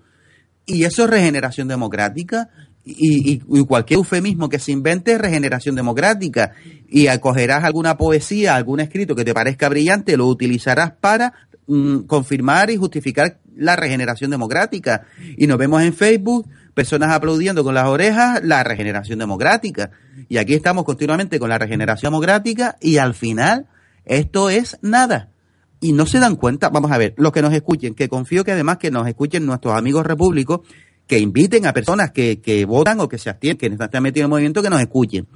Y 0.65 0.83
eso 0.83 1.05
es 1.05 1.09
regeneración 1.09 1.67
democrática. 1.67 2.49
Y, 2.83 3.31
y- 3.33 3.41
y 3.59 3.65
cualquier 3.65 3.97
eufemismo 3.99 4.49
que 4.49 4.57
se 4.59 4.71
invente 4.71 5.13
es 5.13 5.21
regeneración 5.21 5.75
democrática. 5.75 6.53
Y 6.89 7.07
acogerás 7.07 7.63
alguna 7.63 7.97
poesía, 7.97 8.55
algún 8.55 8.79
escrito 8.79 9.15
que 9.15 9.23
te 9.25 9.33
parezca 9.33 9.69
brillante, 9.69 10.17
lo 10.17 10.25
utilizarás 10.27 10.91
para 10.99 11.33
mm, 11.67 11.99
confirmar 12.01 12.69
y 12.71 12.77
justificar 12.77 13.39
la 13.55 13.75
regeneración 13.75 14.31
democrática. 14.31 15.03
Y 15.37 15.45
nos 15.47 15.57
vemos 15.57 15.83
en 15.83 15.93
Facebook, 15.93 16.47
personas 16.73 17.11
aplaudiendo 17.11 17.63
con 17.63 17.75
las 17.75 17.85
orejas 17.87 18.43
la 18.43 18.63
regeneración 18.63 19.19
democrática. 19.19 19.91
Y 20.27 20.37
aquí 20.37 20.53
estamos 20.55 20.83
continuamente 20.85 21.39
con 21.39 21.49
la 21.49 21.57
regeneración 21.59 22.11
democrática 22.11 22.77
y 22.81 22.97
al 22.97 23.13
final 23.13 23.67
esto 24.05 24.49
es 24.49 24.77
nada 24.81 25.29
y 25.79 25.93
no 25.93 26.05
se 26.05 26.19
dan 26.19 26.35
cuenta, 26.35 26.69
vamos 26.69 26.91
a 26.91 26.97
ver, 26.97 27.13
los 27.17 27.31
que 27.31 27.41
nos 27.41 27.53
escuchen, 27.53 27.95
que 27.95 28.07
confío 28.07 28.43
que 28.43 28.51
además 28.51 28.77
que 28.77 28.91
nos 28.91 29.07
escuchen 29.07 29.45
nuestros 29.45 29.75
amigos 29.75 30.05
repúblicos, 30.05 30.61
que 31.11 31.19
inviten 31.19 31.65
a 31.65 31.73
personas 31.73 32.11
que, 32.11 32.39
que 32.39 32.63
votan 32.63 33.01
o 33.01 33.09
que 33.09 33.17
se 33.17 33.29
abstienen, 33.29 33.57
que 33.57 33.65
están 33.65 34.01
metidos 34.01 34.21
en 34.21 34.25
el 34.27 34.29
movimiento, 34.29 34.63
que 34.63 34.69
nos 34.69 34.79
escuchen. 34.79 35.27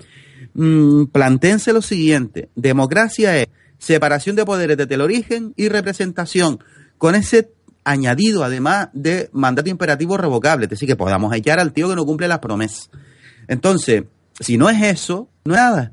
Mm, 0.53 1.07
plantéense 1.07 1.73
lo 1.73 1.81
siguiente, 1.81 2.47
democracia 2.55 3.37
es 3.37 3.47
separación 3.77 4.37
de 4.37 4.45
poderes 4.45 4.77
desde 4.77 4.95
el 4.95 5.01
origen 5.01 5.53
y 5.57 5.67
representación, 5.67 6.59
con 6.97 7.13
ese 7.13 7.51
añadido 7.83 8.45
además 8.45 8.87
de 8.93 9.29
mandato 9.33 9.69
imperativo 9.69 10.15
revocable, 10.15 10.63
es 10.63 10.69
decir, 10.69 10.87
que 10.87 10.95
podamos 10.95 11.35
echar 11.35 11.59
al 11.59 11.73
tío 11.73 11.89
que 11.89 11.95
no 11.97 12.05
cumple 12.05 12.29
las 12.29 12.39
promesas. 12.39 12.89
Entonces, 13.49 14.05
si 14.39 14.57
no 14.57 14.69
es 14.69 14.81
eso, 14.81 15.27
no 15.43 15.55
es 15.55 15.59
nada. 15.59 15.91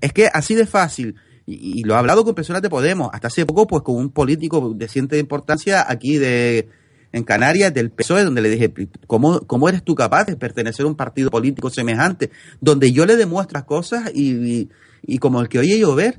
Es 0.00 0.14
que 0.14 0.30
así 0.32 0.54
de 0.54 0.64
fácil, 0.64 1.16
y, 1.44 1.80
y 1.80 1.82
lo 1.82 1.92
he 1.92 1.98
hablado 1.98 2.24
con 2.24 2.34
personas 2.34 2.62
de 2.62 2.70
Podemos, 2.70 3.10
hasta 3.12 3.26
hace 3.26 3.44
poco, 3.44 3.66
pues 3.66 3.82
con 3.82 3.96
un 3.96 4.08
político 4.08 4.72
de 4.74 4.88
cierta 4.88 5.18
importancia 5.18 5.84
aquí 5.86 6.16
de 6.16 6.70
en 7.16 7.24
Canarias 7.24 7.72
del 7.72 7.90
PSOE, 7.90 8.24
donde 8.24 8.42
le 8.42 8.50
dije, 8.50 8.70
¿cómo, 9.06 9.40
¿cómo 9.40 9.70
eres 9.70 9.82
tú 9.82 9.94
capaz 9.94 10.26
de 10.26 10.36
pertenecer 10.36 10.84
a 10.84 10.88
un 10.88 10.96
partido 10.96 11.30
político 11.30 11.70
semejante? 11.70 12.30
Donde 12.60 12.92
yo 12.92 13.06
le 13.06 13.16
demuestro 13.16 13.64
cosas 13.64 14.10
y, 14.14 14.32
y, 14.32 14.68
y 15.02 15.18
como 15.18 15.40
el 15.40 15.48
que 15.48 15.58
oye 15.58 15.78
llover, 15.78 16.18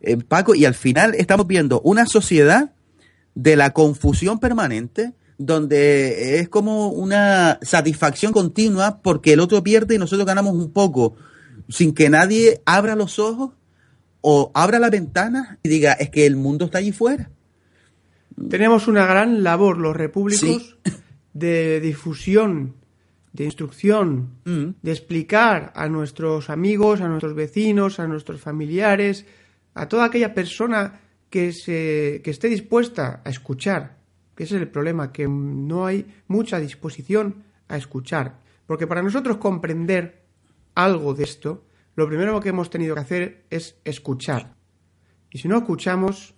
eh, 0.00 0.16
Paco, 0.16 0.56
y 0.56 0.64
al 0.64 0.74
final 0.74 1.14
estamos 1.14 1.46
viendo 1.46 1.80
una 1.82 2.06
sociedad 2.06 2.72
de 3.36 3.54
la 3.54 3.72
confusión 3.72 4.40
permanente, 4.40 5.12
donde 5.38 6.40
es 6.40 6.48
como 6.48 6.88
una 6.88 7.60
satisfacción 7.62 8.32
continua 8.32 9.00
porque 9.02 9.34
el 9.34 9.38
otro 9.38 9.62
pierde 9.62 9.94
y 9.94 9.98
nosotros 9.98 10.26
ganamos 10.26 10.54
un 10.54 10.72
poco, 10.72 11.14
sin 11.68 11.94
que 11.94 12.10
nadie 12.10 12.62
abra 12.64 12.96
los 12.96 13.20
ojos 13.20 13.52
o 14.22 14.50
abra 14.54 14.80
la 14.80 14.90
ventana 14.90 15.60
y 15.62 15.68
diga, 15.68 15.92
es 15.92 16.10
que 16.10 16.26
el 16.26 16.34
mundo 16.34 16.64
está 16.64 16.78
allí 16.78 16.90
fuera. 16.90 17.30
Tenemos 18.48 18.86
una 18.88 19.06
gran 19.06 19.42
labor 19.42 19.78
los 19.78 19.96
repúblicos 19.96 20.76
de 21.34 21.80
difusión 21.80 22.74
de 23.36 23.44
instrucción, 23.44 24.30
Mm. 24.44 24.68
de 24.82 24.90
explicar 24.90 25.72
a 25.76 25.88
nuestros 25.88 26.48
amigos, 26.48 27.00
a 27.00 27.08
nuestros 27.08 27.34
vecinos, 27.34 28.00
a 28.00 28.06
nuestros 28.06 28.40
familiares, 28.40 29.26
a 29.74 29.86
toda 29.88 30.06
aquella 30.06 30.32
persona 30.32 31.00
que, 31.28 31.52
se, 31.52 32.22
que 32.24 32.30
esté 32.30 32.48
dispuesta 32.48 33.20
a 33.24 33.30
escuchar. 33.30 33.98
Que 34.34 34.44
ese 34.44 34.56
es 34.56 34.62
el 34.62 34.68
problema, 34.68 35.12
que 35.12 35.28
no 35.28 35.86
hay 35.86 36.06
mucha 36.28 36.58
disposición 36.58 37.44
a 37.68 37.76
escuchar. 37.76 38.40
Porque 38.66 38.86
para 38.86 39.02
nosotros 39.02 39.36
comprender 39.36 40.22
algo 40.74 41.12
de 41.14 41.24
esto, 41.24 41.64
lo 41.94 42.06
primero 42.08 42.40
que 42.40 42.50
hemos 42.50 42.70
tenido 42.70 42.94
que 42.94 43.00
hacer 43.00 43.44
es 43.50 43.76
escuchar. 43.84 44.54
Y 45.30 45.38
si 45.38 45.48
no 45.48 45.58
escuchamos, 45.58 46.34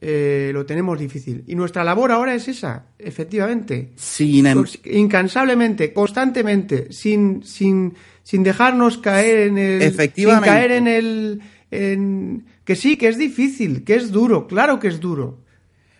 eh, 0.00 0.50
lo 0.54 0.64
tenemos 0.66 0.98
difícil. 0.98 1.44
Y 1.46 1.54
nuestra 1.54 1.82
labor 1.84 2.12
ahora 2.12 2.34
es 2.34 2.46
esa, 2.48 2.86
efectivamente. 2.98 3.90
Sin 3.96 4.46
em- 4.46 4.58
Pues, 4.58 4.78
incansablemente, 4.84 5.92
constantemente, 5.92 6.88
sin, 6.92 7.42
sin, 7.42 7.94
sin 8.22 8.42
dejarnos 8.42 8.98
caer 8.98 9.48
en 9.48 9.58
el. 9.58 9.82
Efectivamente. 9.82 10.44
Sin 10.48 10.54
caer 10.54 10.70
en 10.72 10.86
el. 10.88 11.40
En, 11.70 12.46
que 12.64 12.76
sí, 12.76 12.96
que 12.96 13.08
es 13.08 13.18
difícil, 13.18 13.84
que 13.84 13.94
es 13.96 14.10
duro, 14.10 14.46
claro 14.46 14.78
que 14.78 14.88
es 14.88 15.00
duro. 15.00 15.44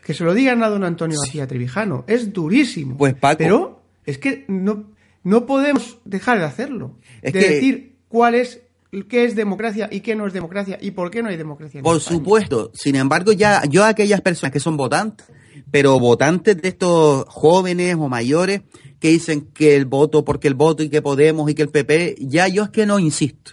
Que 0.04 0.14
se 0.14 0.24
lo 0.24 0.32
digan 0.32 0.62
a 0.62 0.68
don 0.68 0.84
Antonio 0.84 1.18
García 1.22 1.46
Trevijano, 1.46 2.04
es 2.06 2.32
durísimo. 2.32 2.96
Pues, 2.96 3.14
Paco. 3.14 3.36
Pero 3.38 3.82
es 4.06 4.16
que 4.18 4.44
no, 4.48 4.84
no 5.24 5.44
podemos 5.44 5.98
dejar 6.06 6.38
de 6.38 6.44
hacerlo. 6.46 6.96
Es 7.20 7.32
de 7.34 7.40
que- 7.40 7.48
decir 7.50 7.96
cuál 8.08 8.34
es, 8.34 8.62
qué 9.08 9.24
es 9.24 9.34
democracia 9.36 9.88
y 9.92 10.00
qué 10.00 10.14
no 10.16 10.26
es 10.26 10.32
democracia 10.32 10.78
y 10.80 10.92
por 10.92 11.10
qué 11.10 11.22
no 11.22 11.28
hay 11.28 11.36
democracia. 11.36 11.78
en 11.78 11.84
Por 11.84 11.96
España. 11.98 12.16
supuesto, 12.18 12.70
sin 12.74 12.96
embargo, 12.96 13.32
ya 13.32 13.62
yo 13.68 13.84
a 13.84 13.88
aquellas 13.88 14.20
personas 14.20 14.52
que 14.52 14.60
son 14.60 14.76
votantes, 14.76 15.26
pero 15.70 15.98
votantes 16.00 16.60
de 16.60 16.68
estos 16.68 17.24
jóvenes 17.28 17.96
o 17.98 18.08
mayores 18.08 18.62
que 18.98 19.08
dicen 19.08 19.42
que 19.52 19.76
el 19.76 19.84
voto, 19.84 20.24
porque 20.24 20.48
el 20.48 20.54
voto 20.54 20.82
y 20.82 20.88
que 20.88 21.02
Podemos 21.02 21.50
y 21.50 21.54
que 21.54 21.62
el 21.62 21.68
PP, 21.68 22.16
ya 22.20 22.48
yo 22.48 22.64
es 22.64 22.70
que 22.70 22.86
no 22.86 22.98
insisto. 22.98 23.52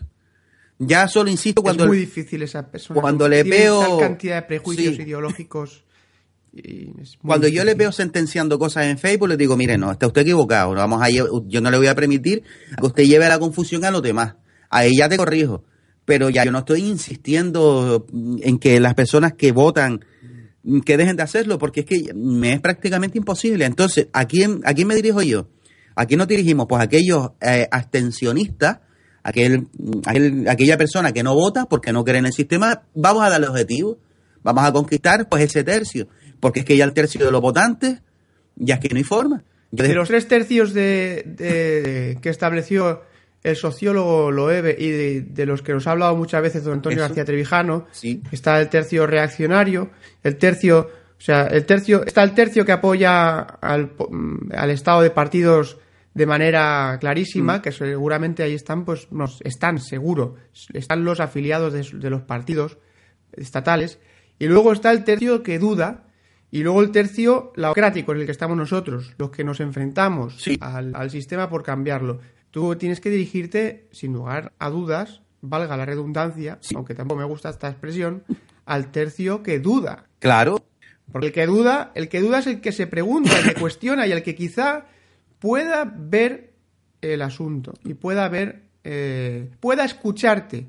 Ya 0.80 1.08
solo 1.08 1.30
insisto 1.30 1.62
cuando 1.62 1.84
es 1.84 1.88
muy 1.88 2.00
difícil 2.00 2.42
esa 2.42 2.70
persona. 2.70 3.00
cuando 3.00 3.28
le 3.30 3.44
veo- 3.44 3.80
tal 3.80 4.00
cantidad 4.00 4.36
de 4.38 4.42
prejuicios 4.48 4.96
Sí. 4.96 5.02
ideológicos. 5.04 5.84
Cuando 7.22 7.48
yo 7.50 7.64
le 7.66 7.76
veo 7.76 7.92
sentenciando 7.92 8.58
cosas 8.58 8.86
en 8.86 8.98
Facebook, 8.98 9.28
le 9.28 9.38
digo, 9.38 9.58
mire, 9.58 9.78
no, 9.78 9.92
está 9.92 10.08
usted 10.08 10.22
equivocado. 10.22 10.74
No 10.74 10.80
vamos 10.80 11.02
a 11.02 11.10
yo 11.10 11.28
no 11.62 11.70
le 11.72 11.78
voy 11.78 11.88
a 11.88 11.96
permitir 11.96 12.44
que 12.80 12.86
usted 12.86 13.04
lleve 13.04 13.28
la 13.28 13.40
confusión 13.40 13.84
a 13.84 13.92
los 13.92 14.02
demás. 14.02 14.36
Ahí 14.78 14.92
ya 14.98 15.08
te 15.10 15.18
corrijo. 15.18 15.64
Pero 16.06 16.30
ya 16.30 16.44
yo 16.46 16.52
no 16.52 16.60
estoy 16.60 16.82
insistiendo 16.82 18.06
en 18.42 18.58
que 18.60 18.80
las 18.80 18.94
personas 18.94 19.34
que 19.34 19.52
votan 19.52 20.04
que 20.84 20.98
dejen 20.98 21.16
de 21.16 21.24
hacerlo, 21.24 21.58
porque 21.60 21.82
es 21.82 21.86
que 21.86 22.14
me 22.16 22.54
es 22.54 22.60
prácticamente 22.60 23.18
imposible. 23.18 23.66
Entonces, 23.66 24.08
¿a 24.14 24.26
quién, 24.26 24.62
a 24.66 24.74
quién 24.74 24.88
me 24.88 24.96
dirijo 24.96 25.22
yo? 25.22 25.48
¿A 25.96 26.06
quién 26.08 26.18
nos 26.18 26.28
dirigimos? 26.28 26.66
Pues 26.68 26.80
a 26.82 26.84
aquellos 26.86 27.30
eh, 27.42 27.68
abstencionistas, 27.72 28.80
aquel, 29.24 29.68
aquel- 30.06 30.50
aquella 30.50 30.78
persona 30.78 31.12
que 31.12 31.24
no 31.24 31.34
vota 31.36 31.66
porque 31.66 31.92
no 31.94 32.04
cree 32.04 32.18
en 32.20 32.26
el 32.26 32.34
sistema, 32.34 32.82
vamos 32.96 33.24
a 33.24 33.30
darle 33.30 33.48
objetivo, 33.48 33.98
vamos 34.44 34.64
a 34.64 34.72
conquistar 34.74 35.30
pues 35.30 35.44
ese 35.44 35.64
tercio, 35.64 36.08
porque 36.40 36.60
es 36.62 36.66
que 36.66 36.78
ya 36.78 36.86
el 36.86 36.94
tercio 36.94 37.24
de 37.26 37.32
los 37.32 37.42
votantes, 37.42 38.02
ya 38.56 38.76
es 38.76 38.82
que 38.82 38.90
no 38.90 38.98
hay 38.98 39.04
forma. 39.04 39.44
Yo 39.72 39.84
De 39.84 39.90
de- 39.90 39.96
los 39.96 40.08
tres 40.08 40.28
tercios 40.28 40.74
de, 40.74 41.24
de- 41.38 42.18
que 42.22 42.30
estableció 42.30 43.02
el 43.46 43.56
sociólogo 43.56 44.32
Loewe 44.32 44.76
y 44.78 44.90
de, 44.90 45.22
de 45.22 45.46
los 45.46 45.62
que 45.62 45.74
nos 45.74 45.86
ha 45.88 45.92
hablado 45.92 46.16
muchas 46.16 46.42
veces 46.42 46.64
don 46.64 46.74
Antonio 46.74 46.98
Eso. 46.98 47.08
García 47.08 47.26
Trevijano, 47.26 47.86
Sí. 47.92 48.22
está 48.32 48.60
el 48.60 48.70
tercio 48.70 49.06
reaccionario, 49.08 49.92
el 50.24 50.38
tercio, 50.38 50.90
o 51.18 51.22
sea, 51.22 51.44
el 51.48 51.66
tercio, 51.66 52.04
está 52.06 52.24
el 52.24 52.34
tercio 52.34 52.66
que 52.66 52.72
apoya 52.72 53.40
al, 53.40 53.92
mm, 54.10 54.52
al 54.56 54.70
estado 54.72 55.02
de 55.02 55.12
partidos 55.12 55.78
de 56.14 56.26
manera 56.26 56.94
Mm. 56.96 57.00
clarísima, 57.00 57.62
que 57.62 57.72
seguramente 57.72 58.42
ahí 58.44 58.54
están, 58.54 58.86
pues, 58.86 59.12
nos 59.12 59.42
están 59.44 59.80
seguro, 59.80 60.36
están 60.74 61.04
los 61.04 61.20
afiliados 61.20 61.74
de, 61.74 61.86
de 62.00 62.10
los 62.10 62.22
partidos 62.22 62.78
estatales, 63.34 64.00
y 64.40 64.48
luego 64.48 64.72
está 64.74 64.92
el 64.92 65.04
tercio 65.04 65.44
que 65.44 65.60
duda, 65.60 66.04
y 66.52 66.64
luego 66.64 66.82
el 66.82 66.92
tercio 66.92 67.52
laocrático, 67.56 68.14
en 68.14 68.20
el 68.22 68.26
que 68.26 68.32
estamos 68.32 68.56
nosotros, 68.56 69.14
los 69.18 69.30
que 69.30 69.44
nos 69.44 69.60
enfrentamos 69.60 70.42
Sí. 70.42 70.58
al, 70.62 70.96
al 70.96 71.10
sistema 71.10 71.50
por 71.50 71.64
cambiarlo. 71.64 72.20
Tú 72.56 72.74
tienes 72.78 73.02
que 73.02 73.10
dirigirte, 73.10 73.90
sin 73.92 74.14
lugar 74.14 74.54
a 74.60 74.70
dudas, 74.70 75.20
valga 75.42 75.76
la 75.76 75.84
redundancia, 75.84 76.58
aunque 76.74 76.96
tampoco 76.96 77.20
me 77.20 77.28
gusta 77.28 77.50
esta 77.50 77.68
expresión, 77.68 78.24
al 78.64 78.94
tercio 78.94 79.44
que 79.44 79.60
duda. 79.60 80.06
Claro, 80.20 80.64
Porque 81.12 81.28
el 81.28 81.34
que 81.34 81.46
duda, 81.48 81.92
el 81.96 82.08
que 82.08 82.22
duda 82.22 82.40
es 82.40 82.48
el 82.48 82.62
que 82.62 82.72
se 82.72 82.88
pregunta, 82.88 83.38
el 83.38 83.44
que 83.44 83.54
cuestiona 83.60 84.08
y 84.08 84.14
el 84.14 84.24
que 84.24 84.36
quizá 84.36 84.86
pueda 85.38 85.84
ver 85.84 86.54
el 87.02 87.24
asunto 87.24 87.74
y 87.84 87.94
pueda 87.94 88.30
ver, 88.30 88.62
eh, 88.86 89.52
pueda 89.60 89.84
escucharte, 89.84 90.68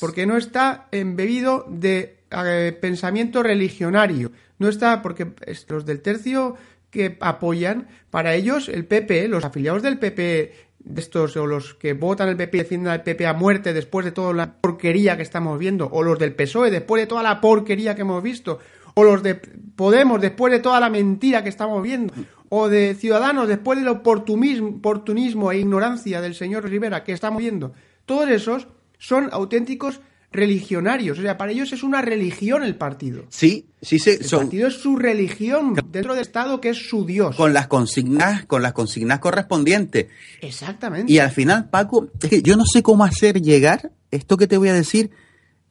porque 0.00 0.24
no 0.24 0.38
está 0.38 0.88
embebido 0.90 1.66
de 1.68 2.20
eh, 2.30 2.78
pensamiento 2.80 3.42
religionario, 3.42 4.32
no 4.58 4.70
está 4.70 5.02
porque 5.02 5.34
los 5.68 5.84
del 5.84 6.00
tercio 6.00 6.56
que 6.90 7.18
apoyan, 7.20 7.88
para 8.08 8.34
ellos 8.34 8.70
el 8.70 8.86
PP, 8.86 9.28
los 9.28 9.44
afiliados 9.44 9.82
del 9.82 9.98
PP 9.98 10.69
de 10.84 11.00
estos 11.00 11.36
o 11.36 11.46
los 11.46 11.74
que 11.74 11.92
votan 11.92 12.28
el 12.28 12.36
PP 12.36 12.56
y 12.56 12.60
defienden 12.60 12.92
al 12.92 13.02
PP 13.02 13.26
a 13.26 13.34
muerte 13.34 13.72
después 13.72 14.04
de 14.04 14.12
toda 14.12 14.32
la 14.32 14.54
porquería 14.54 15.16
que 15.16 15.22
estamos 15.22 15.58
viendo, 15.58 15.88
o 15.90 16.02
los 16.02 16.18
del 16.18 16.34
PSOE 16.34 16.70
después 16.70 17.02
de 17.02 17.06
toda 17.06 17.22
la 17.22 17.40
porquería 17.40 17.94
que 17.94 18.02
hemos 18.02 18.22
visto, 18.22 18.58
o 18.94 19.04
los 19.04 19.22
de 19.22 19.34
Podemos 19.34 20.20
después 20.20 20.52
de 20.52 20.58
toda 20.58 20.78
la 20.78 20.90
mentira 20.90 21.42
que 21.42 21.48
estamos 21.48 21.82
viendo, 21.82 22.12
o 22.50 22.68
de 22.68 22.94
Ciudadanos 22.94 23.48
después 23.48 23.78
del 23.78 23.88
oportunismo, 23.88 24.68
oportunismo 24.68 25.52
e 25.52 25.58
ignorancia 25.58 26.20
del 26.20 26.34
señor 26.34 26.68
Rivera 26.68 27.04
que 27.04 27.12
estamos 27.12 27.40
viendo, 27.40 27.72
todos 28.04 28.28
esos 28.28 28.68
son 28.98 29.28
auténticos 29.32 30.00
religionarios, 30.32 31.18
o 31.18 31.22
sea, 31.22 31.36
para 31.36 31.50
ellos 31.52 31.72
es 31.72 31.82
una 31.82 32.02
religión 32.02 32.62
el 32.62 32.76
partido. 32.76 33.24
sí, 33.30 33.66
sí 33.82 33.98
se, 33.98 34.14
El 34.14 34.24
son, 34.24 34.40
partido 34.42 34.68
es 34.68 34.74
su 34.74 34.96
religión 34.96 35.74
dentro 35.90 36.14
del 36.14 36.22
Estado 36.22 36.60
que 36.60 36.68
es 36.68 36.88
su 36.88 37.04
Dios. 37.04 37.34
con 37.34 37.52
las 37.52 37.66
consignas, 37.66 38.44
con 38.46 38.62
las 38.62 38.72
consignas 38.72 39.18
correspondientes. 39.18 40.06
Exactamente. 40.40 41.12
Y 41.12 41.18
al 41.18 41.30
final, 41.32 41.68
Paco, 41.68 42.08
es 42.22 42.30
que 42.30 42.42
yo 42.42 42.56
no 42.56 42.64
sé 42.64 42.82
cómo 42.82 43.04
hacer 43.04 43.40
llegar 43.42 43.90
esto 44.10 44.36
que 44.36 44.46
te 44.46 44.56
voy 44.56 44.68
a 44.68 44.74
decir. 44.74 45.10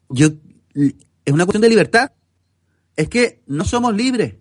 Yo 0.10 0.28
es 0.74 1.34
una 1.34 1.45
cuestión 1.45 1.62
de 1.62 1.69
libertad. 1.69 2.12
Es 2.95 3.08
que 3.08 3.41
no 3.48 3.63
somos 3.63 3.95
libres. 3.95 4.36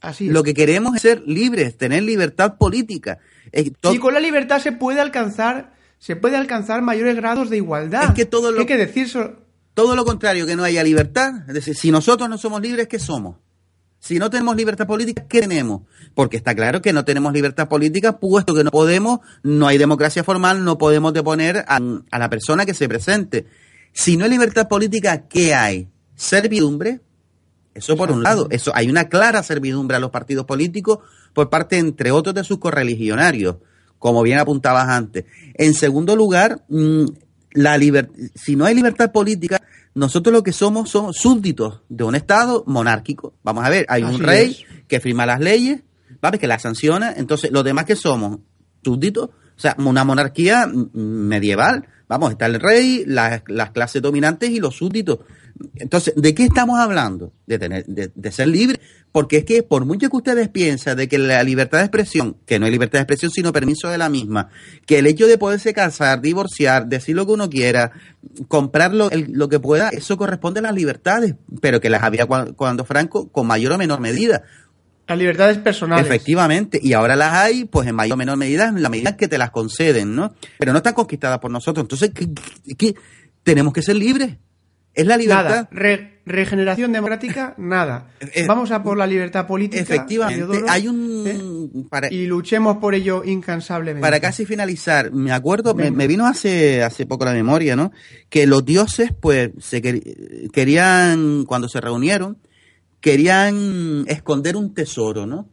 Así 0.00 0.28
es. 0.28 0.32
Lo 0.32 0.42
que 0.42 0.54
queremos 0.54 0.94
es 0.96 1.02
ser 1.02 1.22
libres, 1.26 1.76
tener 1.76 2.02
libertad 2.02 2.56
política. 2.56 3.18
Y 3.52 3.98
con 3.98 4.14
la 4.14 4.20
libertad 4.20 4.60
se 4.60 4.72
puede 4.72 5.00
alcanzar, 5.00 5.73
se 6.04 6.16
puede 6.16 6.36
alcanzar 6.36 6.82
mayores 6.82 7.16
grados 7.16 7.48
de 7.48 7.56
igualdad. 7.56 8.04
Es 8.04 8.10
que 8.10 8.26
todo 8.26 8.52
lo- 8.52 8.60
Hay 8.60 8.66
que 8.66 8.76
decir 8.76 9.08
so- 9.08 9.36
todo 9.72 9.96
lo 9.96 10.04
contrario, 10.04 10.44
que 10.44 10.54
no 10.54 10.62
haya 10.62 10.84
libertad. 10.84 11.32
Es 11.48 11.54
decir, 11.54 11.74
si 11.74 11.90
nosotros 11.90 12.28
no 12.28 12.36
somos 12.36 12.60
libres, 12.60 12.88
¿qué 12.88 12.98
somos? 12.98 13.36
Si 14.00 14.18
no 14.18 14.28
tenemos 14.28 14.54
libertad 14.54 14.86
política, 14.86 15.24
¿qué 15.26 15.40
tenemos? 15.40 15.80
Porque 16.14 16.36
está 16.36 16.54
claro 16.54 16.82
que 16.82 16.92
no 16.92 17.06
tenemos 17.06 17.32
libertad 17.32 17.68
política, 17.68 18.18
puesto 18.18 18.54
que 18.54 18.62
no 18.62 18.70
podemos, 18.70 19.20
no 19.42 19.66
hay 19.66 19.78
democracia 19.78 20.22
formal, 20.22 20.62
no 20.62 20.76
podemos 20.76 21.14
deponer 21.14 21.64
a, 21.66 21.80
a 22.10 22.18
la 22.18 22.28
persona 22.28 22.66
que 22.66 22.74
se 22.74 22.86
presente. 22.86 23.46
Si 23.94 24.18
no 24.18 24.24
hay 24.26 24.30
libertad 24.32 24.68
política, 24.68 25.26
¿qué 25.26 25.54
hay? 25.54 25.88
Servidumbre. 26.14 27.00
Eso 27.72 27.96
por 27.96 28.10
un 28.10 28.22
lado. 28.22 28.46
Eso 28.50 28.72
hay 28.74 28.90
una 28.90 29.08
clara 29.08 29.42
servidumbre 29.42 29.96
a 29.96 30.00
los 30.00 30.10
partidos 30.10 30.44
políticos 30.44 30.98
por 31.32 31.48
parte, 31.48 31.78
entre 31.78 32.10
otros, 32.10 32.34
de 32.34 32.44
sus 32.44 32.58
correligionarios, 32.58 33.56
como 34.04 34.22
bien 34.22 34.38
apuntabas 34.38 34.86
antes. 34.90 35.24
En 35.54 35.72
segundo 35.72 36.14
lugar, 36.14 36.62
mm, 36.68 37.06
la 37.52 37.80
si 38.34 38.54
no 38.54 38.66
hay 38.66 38.74
libertad 38.74 39.10
política, 39.10 39.62
nosotros 39.94 40.30
lo 40.30 40.42
que 40.42 40.52
somos 40.52 40.90
somos 40.90 41.16
súbditos 41.16 41.80
de 41.88 42.04
un 42.04 42.14
Estado 42.14 42.64
monárquico. 42.66 43.32
Vamos 43.42 43.64
a 43.64 43.70
ver, 43.70 43.86
hay 43.88 44.02
Así 44.02 44.14
un 44.14 44.20
rey 44.20 44.50
es. 44.50 44.84
que 44.88 45.00
firma 45.00 45.24
las 45.24 45.40
leyes, 45.40 45.84
¿vale? 46.20 46.38
que 46.38 46.46
las 46.46 46.60
sanciona, 46.60 47.14
entonces 47.16 47.50
los 47.50 47.64
demás 47.64 47.86
que 47.86 47.96
somos 47.96 48.40
súbditos, 48.84 49.30
o 49.30 49.58
sea, 49.58 49.74
una 49.78 50.04
monarquía 50.04 50.70
medieval, 50.92 51.88
vamos, 52.06 52.32
está 52.32 52.44
el 52.44 52.60
rey, 52.60 53.04
las, 53.06 53.40
las 53.46 53.70
clases 53.70 54.02
dominantes 54.02 54.50
y 54.50 54.60
los 54.60 54.76
súbditos. 54.76 55.20
Entonces, 55.76 56.14
¿de 56.16 56.34
qué 56.34 56.44
estamos 56.44 56.78
hablando? 56.80 57.32
De, 57.46 57.58
tener, 57.58 57.84
de, 57.86 58.10
de 58.14 58.32
ser 58.32 58.48
libre. 58.48 58.80
Porque 59.12 59.36
es 59.38 59.44
que 59.44 59.62
por 59.62 59.84
mucho 59.84 60.10
que 60.10 60.16
ustedes 60.16 60.48
piensen 60.48 60.96
de 60.96 61.06
que 61.08 61.18
la 61.18 61.42
libertad 61.44 61.78
de 61.78 61.84
expresión, 61.84 62.36
que 62.46 62.58
no 62.58 62.66
hay 62.66 62.72
libertad 62.72 62.98
de 62.98 63.02
expresión 63.02 63.30
sino 63.30 63.52
permiso 63.52 63.88
de 63.88 63.96
la 63.98 64.08
misma, 64.08 64.48
que 64.86 64.98
el 64.98 65.06
hecho 65.06 65.28
de 65.28 65.38
poderse 65.38 65.72
casar, 65.72 66.20
divorciar, 66.20 66.88
decir 66.88 67.14
lo 67.14 67.24
que 67.24 67.32
uno 67.32 67.48
quiera, 67.48 67.92
comprar 68.48 68.92
lo, 68.92 69.10
el- 69.12 69.30
lo 69.32 69.48
que 69.48 69.60
pueda, 69.60 69.90
eso 69.90 70.16
corresponde 70.16 70.58
a 70.58 70.62
las 70.64 70.74
libertades, 70.74 71.36
pero 71.60 71.80
que 71.80 71.90
las 71.90 72.02
había 72.02 72.26
cua- 72.26 72.54
cuando 72.56 72.84
Franco 72.84 73.28
con 73.28 73.46
mayor 73.46 73.72
o 73.72 73.78
menor 73.78 74.00
medida. 74.00 74.42
las 75.06 75.18
libertades 75.18 75.58
personales. 75.58 76.06
Efectivamente, 76.06 76.80
y 76.82 76.92
ahora 76.94 77.14
las 77.14 77.34
hay, 77.34 77.66
pues 77.66 77.86
en 77.86 77.94
mayor 77.94 78.14
o 78.14 78.16
menor 78.16 78.36
medida, 78.36 78.66
en 78.68 78.82
la 78.82 78.88
medida 78.88 79.16
que 79.16 79.28
te 79.28 79.38
las 79.38 79.50
conceden, 79.52 80.16
¿no? 80.16 80.34
Pero 80.58 80.72
no 80.72 80.78
están 80.78 80.94
conquistadas 80.94 81.38
por 81.38 81.50
nosotros. 81.52 81.84
Entonces, 81.84 82.10
¿qué, 82.12 82.28
qué- 82.76 82.94
tenemos 83.44 83.72
que 83.72 83.82
ser 83.82 83.94
libres. 83.96 84.38
Es 84.94 85.06
la 85.06 85.16
libertad. 85.16 85.44
Nada. 85.44 85.68
Re- 85.72 86.20
regeneración 86.26 86.92
democrática, 86.92 87.54
nada. 87.58 88.08
Eh, 88.20 88.46
Vamos 88.46 88.70
a 88.70 88.82
por 88.82 88.96
la 88.96 89.06
libertad 89.06 89.46
política. 89.46 89.82
Efectivamente, 89.82 90.40
Teodoro, 90.46 90.66
hay 90.70 90.86
¿eh? 90.86 90.88
un... 90.88 91.86
Para, 91.90 92.10
Y 92.12 92.26
luchemos 92.26 92.76
por 92.78 92.94
ello 92.94 93.22
incansablemente. 93.24 94.00
para 94.00 94.20
casi 94.20 94.46
finalizar, 94.46 95.12
me 95.12 95.32
acuerdo, 95.32 95.74
me, 95.74 95.90
me 95.90 96.06
vino 96.06 96.26
hace, 96.26 96.82
hace 96.82 97.04
poco 97.06 97.24
la 97.24 97.32
memoria, 97.32 97.76
¿no? 97.76 97.92
Que 98.30 98.46
los 98.46 98.64
dioses, 98.64 99.10
pues, 99.20 99.50
se 99.58 99.82
quer- 99.82 100.50
querían, 100.52 101.44
cuando 101.44 101.68
se 101.68 101.80
reunieron, 101.80 102.38
querían 103.00 104.04
esconder 104.06 104.56
un 104.56 104.72
tesoro, 104.74 105.26
¿no? 105.26 105.48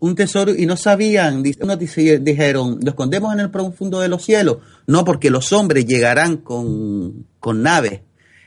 Un 0.00 0.14
tesoro 0.14 0.54
y 0.54 0.66
no 0.66 0.76
sabían, 0.76 1.42
unos 1.62 1.78
dijeron, 1.78 2.78
lo 2.82 2.90
escondemos 2.90 3.32
en 3.32 3.40
el 3.40 3.50
profundo 3.50 4.00
de 4.00 4.08
los 4.08 4.22
cielos. 4.22 4.58
No, 4.86 5.02
porque 5.04 5.30
los 5.30 5.50
hombres 5.52 5.86
llegarán 5.86 6.38
con, 6.38 7.26
con 7.40 7.62
naves. 7.62 8.00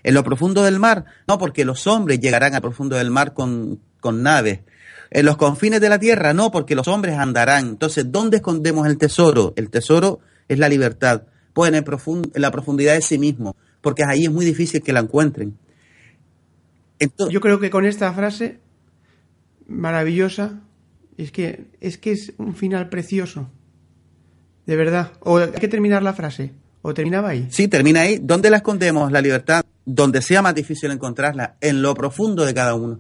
En 0.08 0.14
lo 0.14 0.24
profundo 0.24 0.64
del 0.64 0.80
mar, 0.80 1.04
no, 1.28 1.38
porque 1.38 1.66
los 1.66 1.86
hombres 1.86 2.22
llegarán 2.22 2.56
al 2.56 2.62
profundo 2.62 2.96
del 2.96 3.12
mar 3.12 3.34
con, 3.34 3.82
con 4.00 4.24
naves. 4.24 4.62
En 5.10 5.26
los 5.26 5.36
confines 5.36 5.82
de 5.82 5.90
la 5.90 6.00
tierra, 6.00 6.34
no, 6.34 6.50
porque 6.50 6.76
los 6.76 6.88
hombres 6.88 7.18
andarán. 7.18 7.68
Entonces, 7.68 8.10
¿dónde 8.10 8.38
escondemos 8.38 8.88
el 8.88 8.98
tesoro? 8.98 9.52
El 9.58 9.70
tesoro 9.70 10.22
es 10.48 10.60
la 10.60 10.70
libertad. 10.70 11.24
Pues 11.52 11.74
en, 11.74 11.76
el 11.76 11.84
en 11.84 12.42
la 12.42 12.52
profundidad 12.52 12.94
de 12.94 13.02
sí 13.02 13.18
mismo, 13.18 13.58
porque 13.82 14.06
ahí 14.06 14.24
es 14.24 14.32
muy 14.32 14.46
difícil 14.46 14.82
que 14.82 14.94
la 14.94 15.02
encuentren. 15.02 15.58
Entonces, 17.00 17.34
Yo 17.34 17.42
creo 17.42 17.60
que 17.60 17.70
con 17.70 17.86
esta 17.86 18.14
frase 18.14 18.60
maravillosa, 19.68 20.62
es 21.18 21.34
que 21.34 21.66
es 21.82 21.98
que 21.98 22.14
es 22.14 22.32
un 22.38 22.56
final 22.56 22.88
precioso. 22.88 23.50
De 24.66 24.78
verdad. 24.78 25.12
O 25.20 25.40
hay 25.40 25.52
que 25.52 25.68
terminar 25.68 26.02
la 26.02 26.14
frase. 26.14 26.54
O 26.82 26.94
terminaba 26.94 27.28
ahí. 27.28 27.48
sí, 27.50 27.68
termina 27.68 28.02
ahí. 28.04 28.20
¿Dónde 28.22 28.50
la 28.50 28.58
escondemos? 28.58 29.12
La 29.12 29.20
libertad. 29.20 29.66
Donde 29.90 30.22
sea 30.22 30.42
más 30.42 30.54
difícil 30.54 30.92
encontrarla, 30.92 31.56
en 31.62 31.82
lo 31.82 31.94
profundo 31.96 32.46
de 32.46 32.54
cada 32.54 32.76
uno. 32.76 33.00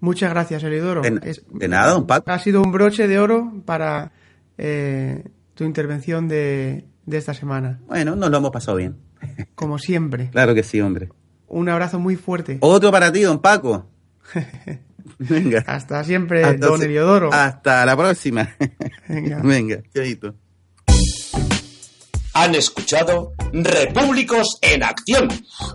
Muchas 0.00 0.30
gracias, 0.30 0.64
Elidoro. 0.64 1.02
De, 1.02 1.68
nada, 1.68 1.92
don 1.92 2.08
Paco. 2.08 2.30
Ha 2.32 2.40
sido 2.40 2.60
un 2.60 2.72
broche 2.72 3.06
de 3.06 3.20
oro 3.20 3.52
para 3.64 4.10
eh, 4.56 5.24
tu 5.54 5.62
intervención 5.62 6.26
de, 6.26 6.86
de 7.06 7.16
esta 7.16 7.34
semana. 7.34 7.80
Bueno, 7.86 8.16
nos 8.16 8.30
lo 8.30 8.36
hemos 8.38 8.50
pasado 8.50 8.76
bien. 8.78 8.96
Como 9.54 9.78
siempre. 9.78 10.30
Claro 10.32 10.54
que 10.54 10.64
sí, 10.64 10.80
hombre. 10.80 11.08
Un 11.46 11.68
abrazo 11.68 12.00
muy 12.00 12.16
fuerte. 12.16 12.58
Otro 12.60 12.90
para 12.90 13.12
ti, 13.12 13.22
don 13.22 13.40
Paco. 13.40 13.88
Venga. 15.18 15.64
Hasta 15.66 16.02
siempre, 16.04 16.44
Hasta 16.44 16.66
don 16.66 16.82
Eliodoro. 16.82 17.32
Hasta 17.32 17.86
la 17.86 17.96
próxima. 17.96 18.56
Venga. 19.08 19.40
Venga, 19.42 19.82
chaito. 19.94 20.34
Han 22.40 22.54
escuchado 22.54 23.32
Repúblicos 23.52 24.58
en 24.62 24.82
Acción. 24.84 25.28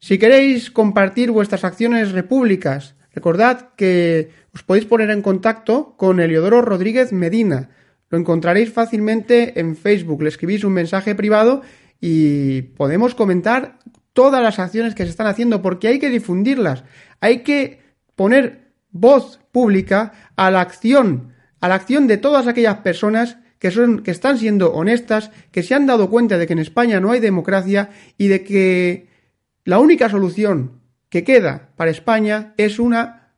Si 0.00 0.18
queréis 0.18 0.70
compartir 0.70 1.30
vuestras 1.30 1.64
acciones 1.64 2.12
repúblicas, 2.12 2.96
recordad 3.12 3.70
que 3.76 4.30
os 4.52 4.62
podéis 4.62 4.86
poner 4.86 5.10
en 5.10 5.22
contacto 5.22 5.94
con 5.96 6.20
Eliodoro 6.20 6.62
Rodríguez 6.62 7.12
Medina. 7.12 7.70
Lo 8.08 8.18
encontraréis 8.18 8.72
fácilmente 8.72 9.60
en 9.60 9.76
Facebook. 9.76 10.22
Le 10.22 10.28
escribís 10.28 10.64
un 10.64 10.72
mensaje 10.72 11.14
privado 11.14 11.62
y 12.00 12.62
podemos 12.62 13.14
comentar 13.14 13.78
todas 14.12 14.42
las 14.42 14.58
acciones 14.58 14.94
que 14.94 15.04
se 15.04 15.10
están 15.10 15.26
haciendo 15.26 15.62
porque 15.62 15.88
hay 15.88 15.98
que 15.98 16.10
difundirlas. 16.10 16.84
Hay 17.20 17.42
que 17.42 17.80
poner 18.16 18.72
voz 18.90 19.40
pública 19.58 20.12
a 20.36 20.52
la 20.52 20.60
acción, 20.60 21.34
a 21.60 21.66
la 21.66 21.74
acción 21.74 22.06
de 22.06 22.16
todas 22.16 22.46
aquellas 22.46 22.76
personas 22.76 23.38
que 23.58 23.72
son 23.72 24.04
que 24.04 24.12
están 24.12 24.38
siendo 24.38 24.72
honestas, 24.72 25.32
que 25.50 25.64
se 25.64 25.74
han 25.74 25.84
dado 25.84 26.08
cuenta 26.10 26.38
de 26.38 26.46
que 26.46 26.52
en 26.52 26.60
España 26.60 27.00
no 27.00 27.10
hay 27.10 27.18
democracia 27.18 27.90
y 28.16 28.28
de 28.28 28.44
que 28.44 29.08
la 29.64 29.80
única 29.80 30.08
solución 30.08 30.80
que 31.08 31.24
queda 31.24 31.70
para 31.74 31.90
España 31.90 32.54
es 32.56 32.78
una 32.78 33.32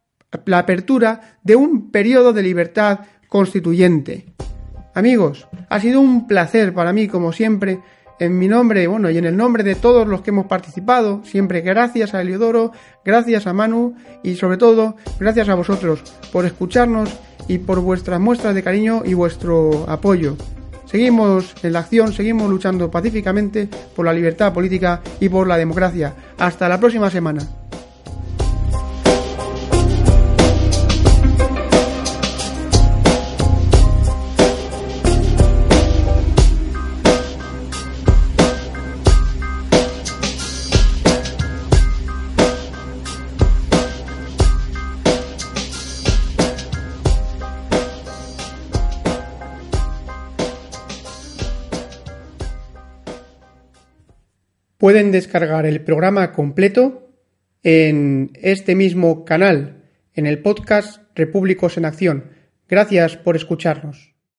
la 0.45 0.59
apertura 0.59 1.39
de 1.43 1.57
un 1.57 1.91
periodo 1.91 2.35
de 2.35 2.43
libertad 2.43 3.01
constituyente. 3.27 4.27
Amigos, 4.93 5.49
ha 5.71 5.81
sido 5.81 6.03
un 6.03 6.27
placer 6.27 6.75
para 6.75 6.93
mí, 6.93 7.09
como 7.09 7.33
siempre, 7.33 7.81
en 8.21 8.39
mi 8.39 8.49
nombre, 8.49 8.87
bueno, 8.87 9.11
y 9.11 9.17
en 9.17 9.25
el 9.25 9.37
nombre 9.37 9.65
de 9.65 9.75
todos 9.75 10.07
los 10.07 10.21
que 10.21 10.31
hemos 10.31 10.47
participado, 10.47 11.23
siempre 11.25 11.63
gracias 11.63 12.15
a 12.15 12.21
Eliodoro, 12.21 12.71
gracias 13.03 13.47
a 13.47 13.55
Manu 13.55 13.95
y 14.23 14.37
sobre 14.37 14.59
todo 14.59 14.95
gracias 15.19 15.49
a 15.49 15.55
vosotros 15.55 16.03
por 16.31 16.45
escucharnos 16.45 17.09
y 17.49 17.59
por 17.59 17.81
vuestras 17.81 18.21
muestras 18.21 18.55
de 18.55 18.63
cariño 18.63 19.03
y 19.05 19.15
vuestro 19.15 19.87
apoyo. 19.89 20.37
Seguimos 20.85 21.55
en 21.63 21.73
la 21.73 21.79
acción, 21.81 22.13
seguimos 22.13 22.51
luchando 22.51 22.91
pacíficamente 22.91 23.69
por 23.97 24.05
la 24.05 24.13
libertad 24.13 24.53
política 24.53 25.01
y 25.19 25.29
por 25.29 25.47
la 25.49 25.57
democracia. 25.57 26.15
Hasta 26.37 26.69
la 26.69 26.79
próxima 26.79 27.11
semana. 27.11 27.70
Pueden 54.81 55.13
descargar 55.13 55.67
el 55.67 55.83
programa 55.83 56.33
completo 56.33 57.13
en 57.63 58.31
este 58.33 58.75
mismo 58.75 59.27
canal, 59.27 59.85
en 60.15 60.25
el 60.25 60.39
podcast 60.41 61.03
Repúblicos 61.15 61.77
en 61.77 61.85
Acción. 61.85 62.31
Gracias 62.67 63.19
por 63.19 63.37
escucharnos. 63.37 64.10